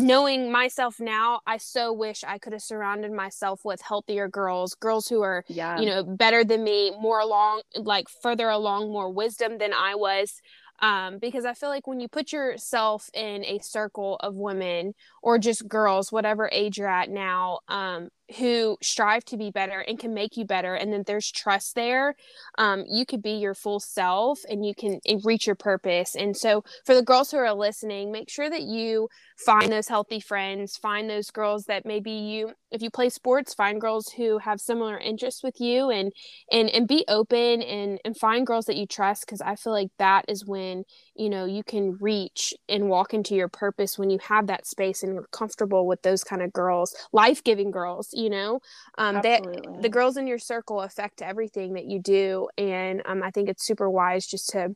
knowing 0.00 0.50
myself 0.50 1.00
now, 1.00 1.40
I 1.46 1.56
so 1.58 1.92
wish 1.92 2.24
I 2.24 2.38
could 2.38 2.52
have 2.52 2.62
surrounded 2.62 3.12
myself 3.12 3.64
with 3.64 3.80
healthier 3.80 4.28
girls, 4.28 4.74
girls 4.74 5.08
who 5.08 5.22
are, 5.22 5.44
yeah. 5.48 5.78
you 5.78 5.86
know, 5.86 6.02
better 6.02 6.44
than 6.44 6.64
me, 6.64 6.92
more 7.00 7.20
along, 7.20 7.62
like 7.76 8.08
further 8.08 8.48
along, 8.48 8.90
more 8.90 9.10
wisdom 9.10 9.58
than 9.58 9.72
I 9.72 9.94
was 9.94 10.40
um, 10.82 11.18
because 11.18 11.44
I 11.44 11.54
feel 11.54 11.68
like 11.68 11.86
when 11.86 12.00
you 12.00 12.08
put 12.08 12.32
yourself 12.32 13.08
in 13.14 13.44
a 13.44 13.60
circle 13.60 14.16
of 14.20 14.34
women 14.34 14.94
or 15.22 15.38
just 15.38 15.68
girls, 15.68 16.10
whatever 16.10 16.50
age 16.52 16.76
you're 16.76 16.88
at 16.88 17.08
now, 17.08 17.60
um, 17.68 18.08
who 18.38 18.76
strive 18.82 19.24
to 19.24 19.36
be 19.36 19.50
better 19.50 19.80
and 19.80 19.98
can 19.98 20.14
make 20.14 20.36
you 20.36 20.44
better 20.44 20.74
and 20.74 20.92
then 20.92 21.04
there's 21.06 21.30
trust 21.30 21.74
there 21.74 22.14
um, 22.58 22.84
you 22.88 23.06
could 23.06 23.22
be 23.22 23.32
your 23.32 23.54
full 23.54 23.80
self 23.80 24.40
and 24.48 24.64
you 24.64 24.74
can 24.74 25.00
reach 25.24 25.46
your 25.46 25.56
purpose. 25.56 26.14
And 26.14 26.36
so 26.36 26.64
for 26.84 26.94
the 26.94 27.02
girls 27.02 27.30
who 27.30 27.38
are 27.38 27.52
listening 27.54 28.12
make 28.12 28.30
sure 28.30 28.48
that 28.48 28.62
you 28.62 29.08
find 29.44 29.72
those 29.72 29.88
healthy 29.88 30.20
friends 30.20 30.76
find 30.76 31.08
those 31.08 31.30
girls 31.30 31.64
that 31.64 31.84
maybe 31.84 32.10
you 32.10 32.52
if 32.70 32.82
you 32.82 32.90
play 32.90 33.08
sports 33.08 33.54
find 33.54 33.80
girls 33.80 34.12
who 34.16 34.38
have 34.38 34.60
similar 34.60 34.98
interests 34.98 35.42
with 35.42 35.60
you 35.60 35.90
and 35.90 36.12
and 36.50 36.68
and 36.70 36.86
be 36.86 37.04
open 37.08 37.62
and 37.62 37.98
and 38.04 38.16
find 38.16 38.46
girls 38.46 38.66
that 38.66 38.76
you 38.76 38.86
trust 38.86 39.24
because 39.26 39.40
i 39.40 39.54
feel 39.56 39.72
like 39.72 39.90
that 39.98 40.24
is 40.28 40.46
when 40.46 40.84
you 41.14 41.28
know 41.28 41.44
you 41.44 41.62
can 41.64 41.96
reach 42.00 42.54
and 42.68 42.88
walk 42.88 43.14
into 43.14 43.34
your 43.34 43.48
purpose 43.48 43.98
when 43.98 44.10
you 44.10 44.18
have 44.28 44.46
that 44.46 44.66
space 44.66 45.02
and 45.02 45.14
you're 45.14 45.26
comfortable 45.32 45.86
with 45.86 46.02
those 46.02 46.22
kind 46.22 46.42
of 46.42 46.52
girls 46.52 46.94
life-giving 47.12 47.70
girls 47.70 48.10
you 48.22 48.30
know 48.30 48.60
um 48.98 49.20
that 49.22 49.42
the 49.82 49.88
girls 49.88 50.16
in 50.16 50.26
your 50.26 50.38
circle 50.38 50.80
affect 50.80 51.22
everything 51.22 51.74
that 51.74 51.86
you 51.86 51.98
do 51.98 52.48
and 52.56 53.02
um, 53.06 53.22
i 53.22 53.30
think 53.30 53.48
it's 53.48 53.66
super 53.66 53.90
wise 53.90 54.26
just 54.26 54.48
to 54.50 54.74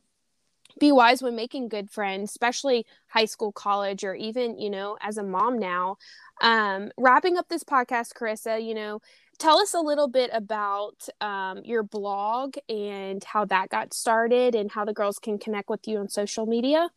be 0.79 0.91
wise 0.91 1.21
when 1.21 1.35
making 1.35 1.67
good 1.67 1.89
friends 1.89 2.31
especially 2.31 2.85
high 3.07 3.25
school 3.25 3.51
college 3.51 4.03
or 4.03 4.13
even 4.15 4.57
you 4.59 4.69
know 4.69 4.97
as 5.01 5.17
a 5.17 5.23
mom 5.23 5.57
now. 5.57 5.97
Um 6.41 6.91
wrapping 6.97 7.37
up 7.37 7.47
this 7.49 7.63
podcast 7.63 8.13
carissa 8.13 8.63
you 8.63 8.75
know 8.75 9.01
tell 9.39 9.59
us 9.59 9.73
a 9.73 9.79
little 9.79 10.07
bit 10.07 10.29
about 10.33 11.07
um, 11.21 11.61
your 11.63 11.83
blog 11.83 12.55
and 12.69 13.23
how 13.23 13.45
that 13.45 13.69
got 13.69 13.93
started 13.93 14.55
and 14.55 14.71
how 14.71 14.83
the 14.83 14.93
girls 14.93 15.19
can 15.19 15.37
connect 15.37 15.69
with 15.69 15.87
you 15.87 15.99
on 15.99 16.09
social 16.09 16.45
media. 16.47 16.89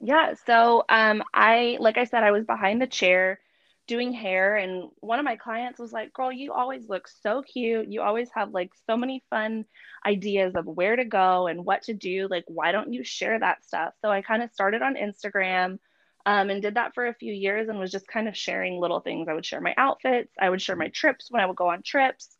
Yeah 0.00 0.34
so 0.46 0.84
um, 0.88 1.22
i 1.32 1.76
like 1.80 1.98
i 1.98 2.04
said 2.04 2.22
i 2.22 2.30
was 2.30 2.44
behind 2.44 2.80
the 2.80 2.86
chair 2.86 3.40
doing 3.86 4.12
hair 4.12 4.56
and 4.56 4.88
one 5.00 5.18
of 5.18 5.24
my 5.24 5.36
clients 5.36 5.78
was 5.78 5.92
like 5.92 6.12
girl 6.12 6.32
you 6.32 6.52
always 6.52 6.88
look 6.88 7.06
so 7.06 7.42
cute. 7.42 7.88
You 7.88 8.02
always 8.02 8.30
have 8.34 8.52
like 8.52 8.72
so 8.86 8.96
many 8.96 9.22
fun 9.30 9.64
ideas 10.06 10.54
of 10.54 10.66
where 10.66 10.96
to 10.96 11.04
go 11.04 11.46
and 11.46 11.64
what 11.64 11.82
to 11.82 11.94
do. 11.94 12.28
Like 12.30 12.44
why 12.48 12.72
don't 12.72 12.92
you 12.92 13.04
share 13.04 13.38
that 13.38 13.64
stuff? 13.64 13.94
So 14.00 14.10
i 14.10 14.22
kind 14.22 14.42
of 14.42 14.50
started 14.52 14.82
on 14.82 14.94
instagram 14.94 15.78
um, 16.26 16.48
and 16.48 16.62
did 16.62 16.76
that 16.76 16.94
for 16.94 17.06
a 17.06 17.14
few 17.14 17.32
years 17.32 17.68
and 17.68 17.78
was 17.78 17.92
just 17.92 18.08
kind 18.08 18.28
of 18.28 18.36
sharing 18.36 18.80
little 18.80 19.00
things. 19.00 19.28
I 19.28 19.34
would 19.34 19.44
share 19.44 19.60
my 19.60 19.74
outfits. 19.76 20.32
I 20.40 20.48
would 20.48 20.62
share 20.62 20.76
my 20.76 20.88
trips 20.88 21.30
when 21.30 21.42
i 21.42 21.46
would 21.46 21.56
go 21.56 21.68
on 21.68 21.82
trips 21.82 22.36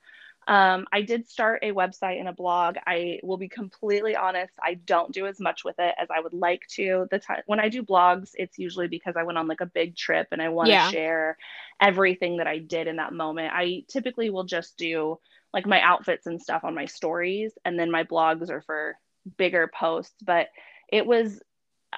um, 0.46 0.86
I 0.92 1.02
did 1.02 1.28
start 1.28 1.60
a 1.62 1.72
website 1.72 2.18
and 2.18 2.28
a 2.28 2.32
blog. 2.32 2.76
I 2.86 3.20
will 3.22 3.36
be 3.36 3.48
completely 3.48 4.14
honest, 4.14 4.52
I 4.62 4.74
don't 4.74 5.12
do 5.12 5.26
as 5.26 5.40
much 5.40 5.64
with 5.64 5.76
it 5.78 5.94
as 5.98 6.08
I 6.10 6.20
would 6.20 6.34
like 6.34 6.62
to. 6.72 7.06
The 7.10 7.18
time 7.18 7.42
when 7.46 7.60
I 7.60 7.68
do 7.68 7.82
blogs, 7.82 8.30
it's 8.34 8.58
usually 8.58 8.88
because 8.88 9.14
I 9.16 9.22
went 9.22 9.38
on 9.38 9.48
like 9.48 9.60
a 9.60 9.66
big 9.66 9.96
trip 9.96 10.28
and 10.32 10.42
I 10.42 10.50
want 10.50 10.66
to 10.66 10.72
yeah. 10.72 10.90
share 10.90 11.38
everything 11.80 12.38
that 12.38 12.46
I 12.46 12.58
did 12.58 12.86
in 12.86 12.96
that 12.96 13.12
moment. 13.12 13.52
I 13.54 13.84
typically 13.88 14.30
will 14.30 14.44
just 14.44 14.76
do 14.76 15.18
like 15.52 15.66
my 15.66 15.80
outfits 15.80 16.26
and 16.26 16.42
stuff 16.42 16.64
on 16.64 16.74
my 16.74 16.86
stories, 16.86 17.52
and 17.64 17.78
then 17.78 17.90
my 17.90 18.04
blogs 18.04 18.50
are 18.50 18.62
for 18.62 18.98
bigger 19.38 19.70
posts. 19.72 20.14
But 20.22 20.48
it 20.92 21.06
was 21.06 21.40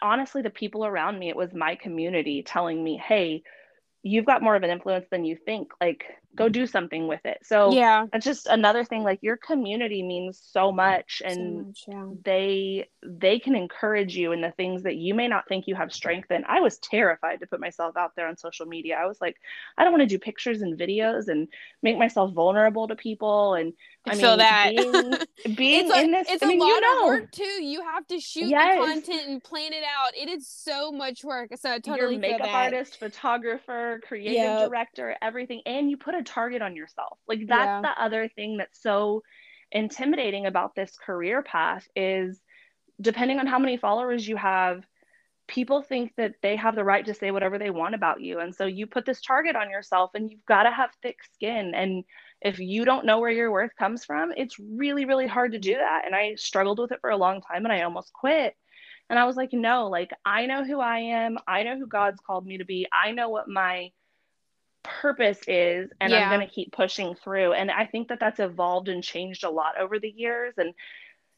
honestly 0.01 0.43
the 0.43 0.51
people 0.51 0.85
around 0.85 1.19
me, 1.19 1.31
it 1.31 1.37
was 1.37 1.53
my 1.55 1.75
community 1.75 2.43
telling 2.43 2.83
me, 2.83 2.97
hey, 2.97 3.43
you've 4.03 4.27
got 4.27 4.43
more 4.43 4.55
of 4.55 4.63
an 4.63 4.71
influence 4.71 5.07
than 5.11 5.25
you 5.25 5.37
think. 5.37 5.71
Like, 5.81 6.05
go 6.37 6.49
do 6.49 6.67
something 6.67 7.09
with 7.09 7.25
it 7.25 7.39
so 7.43 7.73
yeah 7.73 8.07
it's 8.13 8.25
just 8.25 8.47
another 8.47 8.85
thing 8.85 9.03
like 9.03 9.19
your 9.23 9.37
community 9.37 10.03
means 10.03 10.41
so 10.53 10.71
much 10.71 11.23
and 11.25 11.35
so 11.35 11.67
much, 11.67 11.85
yeah. 11.89 12.07
they 12.25 12.89
they 13.03 13.39
can 13.39 13.55
encourage 13.55 14.17
you 14.17 14.33
in 14.33 14.41
the 14.41 14.51
things 14.53 14.83
that 14.83 14.97
you 14.97 15.15
may 15.15 15.27
not 15.27 15.49
think 15.49 15.67
you 15.67 15.75
have 15.75 15.93
strength 15.93 16.31
in 16.31 16.45
i 16.47 16.61
was 16.61 16.79
terrified 16.79 17.41
to 17.41 17.47
put 17.47 17.61
myself 17.61 17.97
out 17.97 18.13
there 18.17 18.29
on 18.29 18.37
social 18.37 18.67
media 18.67 18.97
i 19.01 19.07
was 19.07 19.21
like 19.21 19.37
i 19.79 19.83
don't 19.83 19.93
want 19.93 20.03
to 20.03 20.07
do 20.07 20.19
pictures 20.19 20.63
and 20.63 20.79
videos 20.79 21.29
and 21.29 21.49
make 21.83 21.99
myself 21.99 22.33
vulnerable 22.33 22.87
to 22.87 22.95
people 22.95 23.55
and 23.55 23.73
I, 24.09 24.15
mean, 24.15 24.39
that 24.39 24.73
being, 24.77 25.55
being 25.57 25.91
in 25.91 26.13
this, 26.13 26.29
it's 26.31 26.43
I 26.43 26.47
mean, 26.47 26.61
a 26.61 26.65
lot 26.65 26.69
you 26.69 26.81
know, 26.81 27.01
of 27.01 27.07
work 27.07 27.33
too. 27.33 27.43
You 27.43 27.83
have 27.83 28.07
to 28.09 28.21
shoot 28.21 28.49
yes. 28.49 28.79
the 28.79 28.87
content 28.87 29.29
and 29.29 29.43
plan 29.43 29.73
it 29.73 29.83
out. 29.83 30.17
It 30.17 30.29
is 30.29 30.47
so 30.49 30.93
much 30.93 31.25
work. 31.25 31.51
So 31.57 31.73
I 31.73 31.79
totally 31.81 32.13
Your 32.13 32.21
makeup 32.21 32.49
artist, 32.49 32.99
photographer, 32.99 34.01
creative 34.07 34.35
yep. 34.35 34.69
director, 34.69 35.17
everything, 35.21 35.63
and 35.67 35.91
you 35.91 35.97
put 35.97 36.15
a 36.15 36.23
target 36.27 36.63
on 36.63 36.77
yourself. 36.77 37.19
Like 37.27 37.47
that's 37.47 37.67
yeah. 37.67 37.81
the 37.83 38.03
other 38.03 38.29
thing 38.29 38.59
that's 38.59 38.83
so 38.83 39.23
intimidating 39.73 40.47
about 40.47 40.75
this 40.75 40.97
career 40.97 41.43
path 41.43 41.87
is 41.97 42.41
depending 43.01 43.39
on 43.39 43.47
how 43.47 43.59
many 43.59 43.77
followers 43.77 44.27
you 44.27 44.37
have 44.37 44.85
people 45.49 45.81
think 45.81 46.13
that 46.17 46.35
they 46.43 46.57
have 46.57 46.75
the 46.75 46.85
right 46.85 47.07
to 47.07 47.15
say 47.15 47.31
whatever 47.31 47.59
they 47.59 47.71
want 47.71 47.95
about 47.95 48.21
you 48.21 48.41
and 48.41 48.55
so 48.55 48.65
you 48.65 48.87
put 48.87 49.05
this 49.05 49.21
target 49.21 49.55
on 49.55 49.71
yourself 49.71 50.11
and 50.15 50.31
you've 50.31 50.45
got 50.47 50.65
to 50.65 50.71
have 50.71 50.91
thick 51.03 51.19
skin 51.35 51.73
and 51.75 52.05
if 52.43 52.59
you 52.59 52.85
don't 52.85 53.07
know 53.07 53.19
where 53.19 53.31
your 53.31 53.51
worth 53.51 53.75
comes 53.77 54.05
from, 54.05 54.33
it's 54.37 54.59
really, 54.59 55.05
really 55.05 55.27
hard 55.27 55.53
to 55.53 55.59
do 55.59 55.75
that. 55.75 56.03
And 56.05 56.15
I 56.15 56.35
struggled 56.37 56.79
with 56.79 56.93
it 56.93 57.01
for 57.01 57.11
a 57.11 57.17
long 57.17 57.41
time 57.41 57.65
and 57.65 57.73
I 57.73 57.83
almost 57.83 58.13
quit. 58.13 58.55
And 59.09 59.19
I 59.19 59.25
was 59.25 59.37
like, 59.37 59.53
no, 59.53 59.89
like 59.89 60.11
I 60.25 60.47
know 60.47 60.65
who 60.65 60.81
I 60.81 60.99
am. 60.99 61.39
I 61.47 61.63
know 61.63 61.79
who 61.79 61.87
God's 61.87 62.21
called 62.21 62.47
me 62.47 62.59
to 62.59 62.65
be. 62.65 62.87
I 62.93 63.13
know 63.13 63.31
what 63.31 63.49
my 63.49 63.91
purpose 65.01 65.41
is 65.47 65.91
and 66.01 66.11
yeah. 66.11 66.31
I'm 66.31 66.37
going 66.37 66.47
to 66.47 66.55
keep 66.55 66.73
pushing 66.73 67.15
through. 67.15 67.53
And 67.53 67.71
I 67.71 67.87
think 67.87 68.09
that 68.09 68.21
that's 68.21 68.41
evolved 68.41 68.89
and 68.89 69.03
changed 69.03 69.45
a 69.45 69.51
lot 69.51 69.79
over 69.81 69.99
the 69.99 70.09
years 70.09 70.55
and 70.57 70.75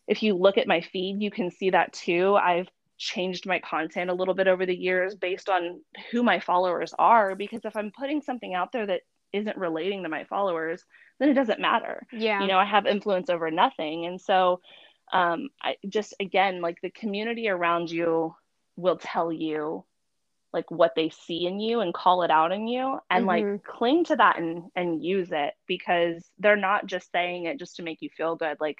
if 0.09 0.23
you 0.23 0.35
look 0.35 0.57
at 0.57 0.67
my 0.67 0.81
feed, 0.81 1.21
you 1.21 1.31
can 1.31 1.51
see 1.51 1.71
that 1.71 1.93
too. 1.93 2.35
I've 2.35 2.69
changed 2.97 3.47
my 3.47 3.61
content 3.61 4.11
a 4.11 4.15
little 4.15 4.35
bit 4.35 4.49
over 4.49 4.67
the 4.67 4.75
years 4.75 5.15
based 5.15 5.49
on 5.49 5.81
who 6.11 6.23
my 6.23 6.41
followers 6.41 6.93
are 6.99 7.37
because 7.37 7.61
if 7.65 7.77
I'm 7.77 7.93
putting 7.97 8.23
something 8.23 8.55
out 8.55 8.73
there 8.73 8.87
that 8.87 9.03
isn't 9.33 9.57
relating 9.57 10.03
to 10.03 10.09
my 10.09 10.25
followers, 10.25 10.85
then 11.21 11.29
it 11.29 11.35
doesn't 11.35 11.61
matter. 11.61 12.07
Yeah. 12.11 12.41
You 12.41 12.49
know, 12.49 12.59
I 12.59 12.65
have 12.65 12.87
influence 12.87 13.31
over 13.31 13.51
nothing. 13.51 14.07
And 14.07 14.21
so 14.21 14.61
um 15.13 15.49
I 15.63 15.77
just 15.89 16.15
again 16.21 16.61
like 16.61 16.81
the 16.83 16.91
community 16.91 17.49
around 17.49 17.91
you 17.91 18.35
will 18.77 18.99
tell 18.99 19.33
you 19.33 19.85
like 20.53 20.71
what 20.71 20.95
they 20.97 21.11
see 21.11 21.47
in 21.47 21.61
you 21.61 21.81
and 21.81 21.93
call 21.95 22.23
it 22.23 22.31
out 22.31 22.53
in 22.53 22.67
you 22.67 22.99
and 23.11 23.27
mm-hmm. 23.27 23.53
like 23.53 23.65
cling 23.65 24.05
to 24.05 24.17
that 24.17 24.39
and 24.39 24.65
and 24.75 25.05
use 25.05 25.29
it 25.31 25.55
because 25.67 26.25
they're 26.39 26.57
not 26.57 26.87
just 26.87 27.11
saying 27.13 27.45
it 27.45 27.59
just 27.59 27.77
to 27.77 27.83
make 27.83 28.01
you 28.01 28.09
feel 28.17 28.37
good 28.37 28.57
like 28.61 28.79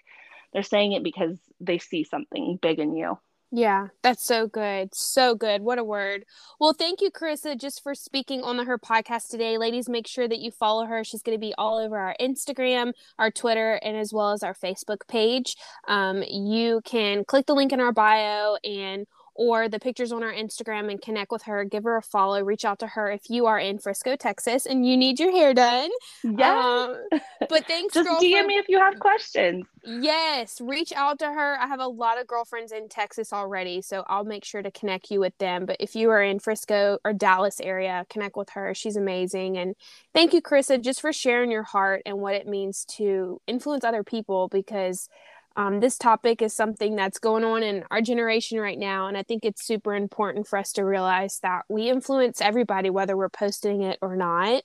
they're 0.53 0.63
saying 0.63 0.93
it 0.93 1.03
because 1.03 1.39
they 1.61 1.79
see 1.79 2.05
something 2.05 2.59
big 2.61 2.79
in 2.79 2.97
you 2.97 3.19
yeah, 3.51 3.89
that's 4.03 4.27
so 4.27 4.47
good. 4.47 4.95
So 4.95 5.35
good. 5.35 5.63
What 5.63 5.79
a 5.79 5.85
word. 5.85 6.25
Well, 6.61 6.75
thank 6.75 7.01
you, 7.01 7.11
Carissa, 7.11 7.59
just 7.59 7.83
for 7.83 7.95
speaking 7.95 8.43
on 8.43 8.59
the, 8.59 8.65
her 8.65 8.79
podcast 8.79 9.31
today. 9.31 9.57
Ladies, 9.57 9.89
make 9.89 10.07
sure 10.07 10.29
that 10.29 10.41
you 10.41 10.51
follow 10.51 10.85
her. 10.85 11.03
She's 11.03 11.23
going 11.23 11.37
to 11.37 11.41
be 11.41 11.55
all 11.57 11.79
over 11.79 11.99
our 11.99 12.15
Instagram, 12.21 12.93
our 13.19 13.31
Twitter, 13.31 13.81
and 13.83 13.97
as 13.97 14.13
well 14.13 14.33
as 14.33 14.43
our 14.43 14.53
Facebook 14.53 15.09
page. 15.09 15.57
Um, 15.87 16.23
you 16.29 16.83
can 16.85 17.25
click 17.25 17.47
the 17.47 17.55
link 17.55 17.73
in 17.73 17.81
our 17.81 17.93
bio 17.93 18.57
and 18.65 19.07
or 19.39 19.69
the 19.69 19.79
pictures 19.79 20.11
on 20.11 20.25
our 20.25 20.33
Instagram 20.33 20.91
and 20.91 21.01
connect 21.01 21.31
with 21.31 21.43
her, 21.45 21.65
give 21.65 21.85
her 21.85 21.97
a 21.97 22.03
follow, 22.03 22.43
reach 22.43 22.65
out 22.65 22.81
to 22.81 22.89
her 22.89 23.09
if 23.09 23.31
you 23.31 23.47
are 23.47 23.59
in 23.59 23.79
Frisco, 23.79 24.17
Texas 24.17 24.67
and 24.67 24.85
you 24.85 24.97
need 24.97 25.21
your 25.21 25.31
hair 25.31 25.55
done. 25.55 25.91
Yeah. 26.25 26.89
Um, 27.13 27.21
but 27.49 27.65
thanks, 27.67 27.95
Just 27.95 28.09
girlfriend. 28.09 28.35
DM 28.35 28.47
me 28.47 28.55
if 28.57 28.69
you 28.69 28.81
have 28.81 28.99
questions. 28.99 29.65
Yes, 29.85 30.61
reach 30.61 30.93
out 30.93 31.21
to 31.21 31.27
her. 31.27 31.57
I 31.57 31.69
have 31.69 31.79
a 31.79 31.87
lot 31.87 32.21
of 32.21 32.27
girlfriends 32.27 32.73
in 32.73 32.89
Texas 32.89 33.33
already, 33.33 33.81
so 33.81 34.03
I'll 34.09 34.25
make 34.25 34.45
sure 34.45 34.61
to 34.61 34.73
connect 34.73 35.09
you 35.09 35.21
with 35.21 35.39
them. 35.39 35.67
But 35.67 35.77
if 35.79 35.95
you 35.95 36.11
are 36.11 36.23
in 36.23 36.41
Frisco 36.41 36.99
or 37.05 37.13
Dallas 37.13 37.61
area, 37.61 38.07
connect 38.11 38.37
with 38.37 38.51
her. 38.51 38.75
She's 38.75 38.97
amazing. 38.97 39.57
And 39.57 39.77
thank 40.13 40.35
you, 40.35 40.43
Carissa, 40.43 40.83
just 40.83 41.01
for 41.01 41.13
sharing 41.13 41.53
your 41.53 41.63
heart 41.63 42.03
and 42.05 42.19
what 42.19 42.35
it 42.35 42.49
means 42.49 42.85
to 42.97 43.41
influence 43.47 43.85
other 43.85 44.03
people 44.03 44.49
because– 44.49 45.09
um, 45.59 45.81
this 45.81 45.99
topic 45.99 46.41
is 46.41 46.55
something 46.55 46.95
that's 46.95 47.19
going 47.19 47.43
on 47.43 47.65
in 47.65 47.83
our 47.91 48.01
generation 48.01 48.61
right 48.61 48.79
now. 48.79 49.09
And 49.09 49.19
I 49.19 49.25
think 49.25 49.45
it's 49.45 49.67
super 49.67 49.93
important 49.93 50.47
for 50.47 50.57
us 50.57 50.73
to 50.75 50.85
realize 50.85 51.41
that 51.43 51.63
we 51.69 51.91
influence 51.91 52.41
everybody, 52.41 52.91
whether 52.91 53.17
we're 53.17 53.29
posting 53.29 53.83
it 53.83 53.99
or 54.01 54.15
not. 54.15 54.63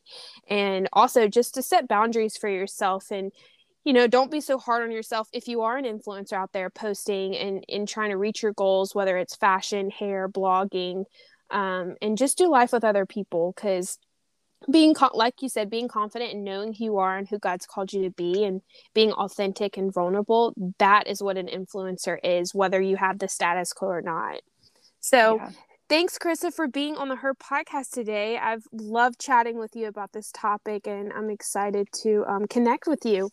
And 0.48 0.88
also 0.94 1.28
just 1.28 1.56
to 1.56 1.64
set 1.64 1.88
boundaries 1.88 2.38
for 2.38 2.48
yourself 2.48 3.10
and 3.10 3.32
you 3.84 3.92
know 3.92 4.08
don't 4.08 4.32
be 4.32 4.40
so 4.40 4.58
hard 4.58 4.84
on 4.84 4.92
yourself 4.92 5.28
if 5.34 5.50
you 5.50 5.62
are 5.62 5.76
an 5.76 5.84
influencer 5.84 6.34
out 6.34 6.54
there 6.54 6.70
posting 6.70 7.36
and 7.36 7.66
in 7.68 7.86
trying 7.86 8.12
to 8.12 8.18
reach 8.18 8.42
your 8.42 8.54
goals 8.54 8.96
whether 8.96 9.18
it's 9.18 9.36
fashion 9.36 9.90
hair 9.90 10.30
blogging 10.30 11.04
um, 11.52 11.96
and 12.02 12.18
just 12.18 12.38
do 12.38 12.50
life 12.50 12.72
with 12.72 12.86
other 12.86 13.06
people 13.06 13.52
because 13.54 13.98
being 14.72 14.96
like 15.14 15.42
you 15.42 15.50
said 15.50 15.70
being 15.70 15.88
confident 15.88 16.34
and 16.34 16.44
knowing 16.44 16.74
who 16.74 16.86
you 16.86 16.98
are 16.98 17.18
and 17.18 17.28
who 17.28 17.38
god's 17.40 17.66
called 17.66 17.92
you 17.92 18.04
to 18.04 18.10
be 18.10 18.44
and 18.44 18.62
being 18.94 19.12
authentic 19.14 19.78
and 19.78 19.94
vulnerable 19.94 20.54
that 20.80 21.08
is 21.08 21.22
what 21.22 21.38
an 21.38 21.48
influencer 21.48 22.18
is 22.24 22.54
whether 22.54 22.82
you 22.82 22.96
have 22.96 23.20
the 23.20 23.28
status 23.28 23.74
quo 23.74 23.90
or 23.90 24.02
not. 24.02 24.42
So 25.00 25.38
yeah. 25.38 25.50
thanks 25.90 26.18
krista 26.18 26.54
for 26.54 26.68
being 26.68 26.96
on 26.96 27.10
the 27.10 27.18
her 27.18 27.34
podcast 27.34 27.92
today. 27.92 28.38
I've 28.38 28.64
loved 28.72 29.20
chatting 29.20 29.58
with 29.58 29.76
you 29.76 29.88
about 29.88 30.14
this 30.14 30.32
topic 30.32 30.88
and 30.88 31.12
i'm 31.14 31.30
excited 31.30 31.88
to 32.04 32.24
um, 32.28 32.48
connect 32.48 32.88
with 32.88 33.06
you. 33.06 33.30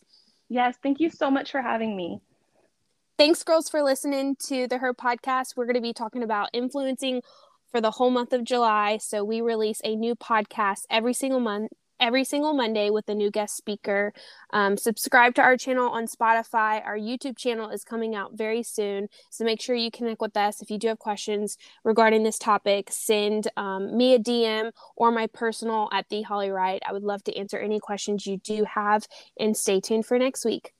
Yes 0.49 0.75
thank 0.83 0.99
you 0.99 1.09
so 1.09 1.31
much 1.31 1.51
for 1.51 1.61
having 1.61 1.95
me. 1.95 2.19
Thanks 3.17 3.43
girls 3.43 3.69
for 3.69 3.83
listening 3.83 4.35
to 4.47 4.67
the 4.67 4.79
her 4.79 4.95
podcast. 4.95 5.55
We're 5.55 5.65
going 5.65 5.75
to 5.75 5.81
be 5.81 5.93
talking 5.93 6.23
about 6.23 6.49
influencing 6.53 7.21
for 7.71 7.81
the 7.81 7.91
whole 7.91 8.09
month 8.09 8.33
of 8.33 8.43
July. 8.43 8.97
So 8.97 9.23
we 9.23 9.41
release 9.41 9.81
a 9.83 9.95
new 9.95 10.15
podcast 10.15 10.81
every 10.89 11.13
single 11.13 11.39
month 11.39 11.71
every 12.01 12.23
single 12.23 12.53
Monday 12.53 12.89
with 12.89 13.07
a 13.07 13.15
new 13.15 13.29
guest 13.29 13.55
speaker. 13.55 14.11
Um, 14.51 14.75
subscribe 14.75 15.35
to 15.35 15.41
our 15.41 15.55
channel 15.55 15.87
on 15.89 16.07
Spotify. 16.07 16.83
Our 16.83 16.97
YouTube 16.97 17.37
channel 17.37 17.69
is 17.69 17.83
coming 17.83 18.15
out 18.15 18.33
very 18.33 18.63
soon. 18.63 19.07
So 19.29 19.45
make 19.45 19.61
sure 19.61 19.75
you 19.75 19.91
connect 19.91 20.19
with 20.19 20.35
us. 20.35 20.61
If 20.61 20.71
you 20.71 20.79
do 20.79 20.87
have 20.87 20.99
questions 20.99 21.57
regarding 21.85 22.23
this 22.23 22.39
topic, 22.39 22.89
send 22.91 23.47
um, 23.55 23.95
me 23.95 24.15
a 24.15 24.19
DM 24.19 24.71
or 24.97 25.11
my 25.11 25.27
personal 25.27 25.87
at 25.93 26.09
the 26.09 26.23
Holly 26.23 26.49
Wright. 26.49 26.81
I 26.85 26.91
would 26.91 27.03
love 27.03 27.23
to 27.25 27.37
answer 27.37 27.59
any 27.59 27.79
questions 27.79 28.25
you 28.25 28.37
do 28.37 28.65
have 28.65 29.07
and 29.39 29.55
stay 29.55 29.79
tuned 29.79 30.07
for 30.07 30.17
next 30.17 30.43
week. 30.43 30.73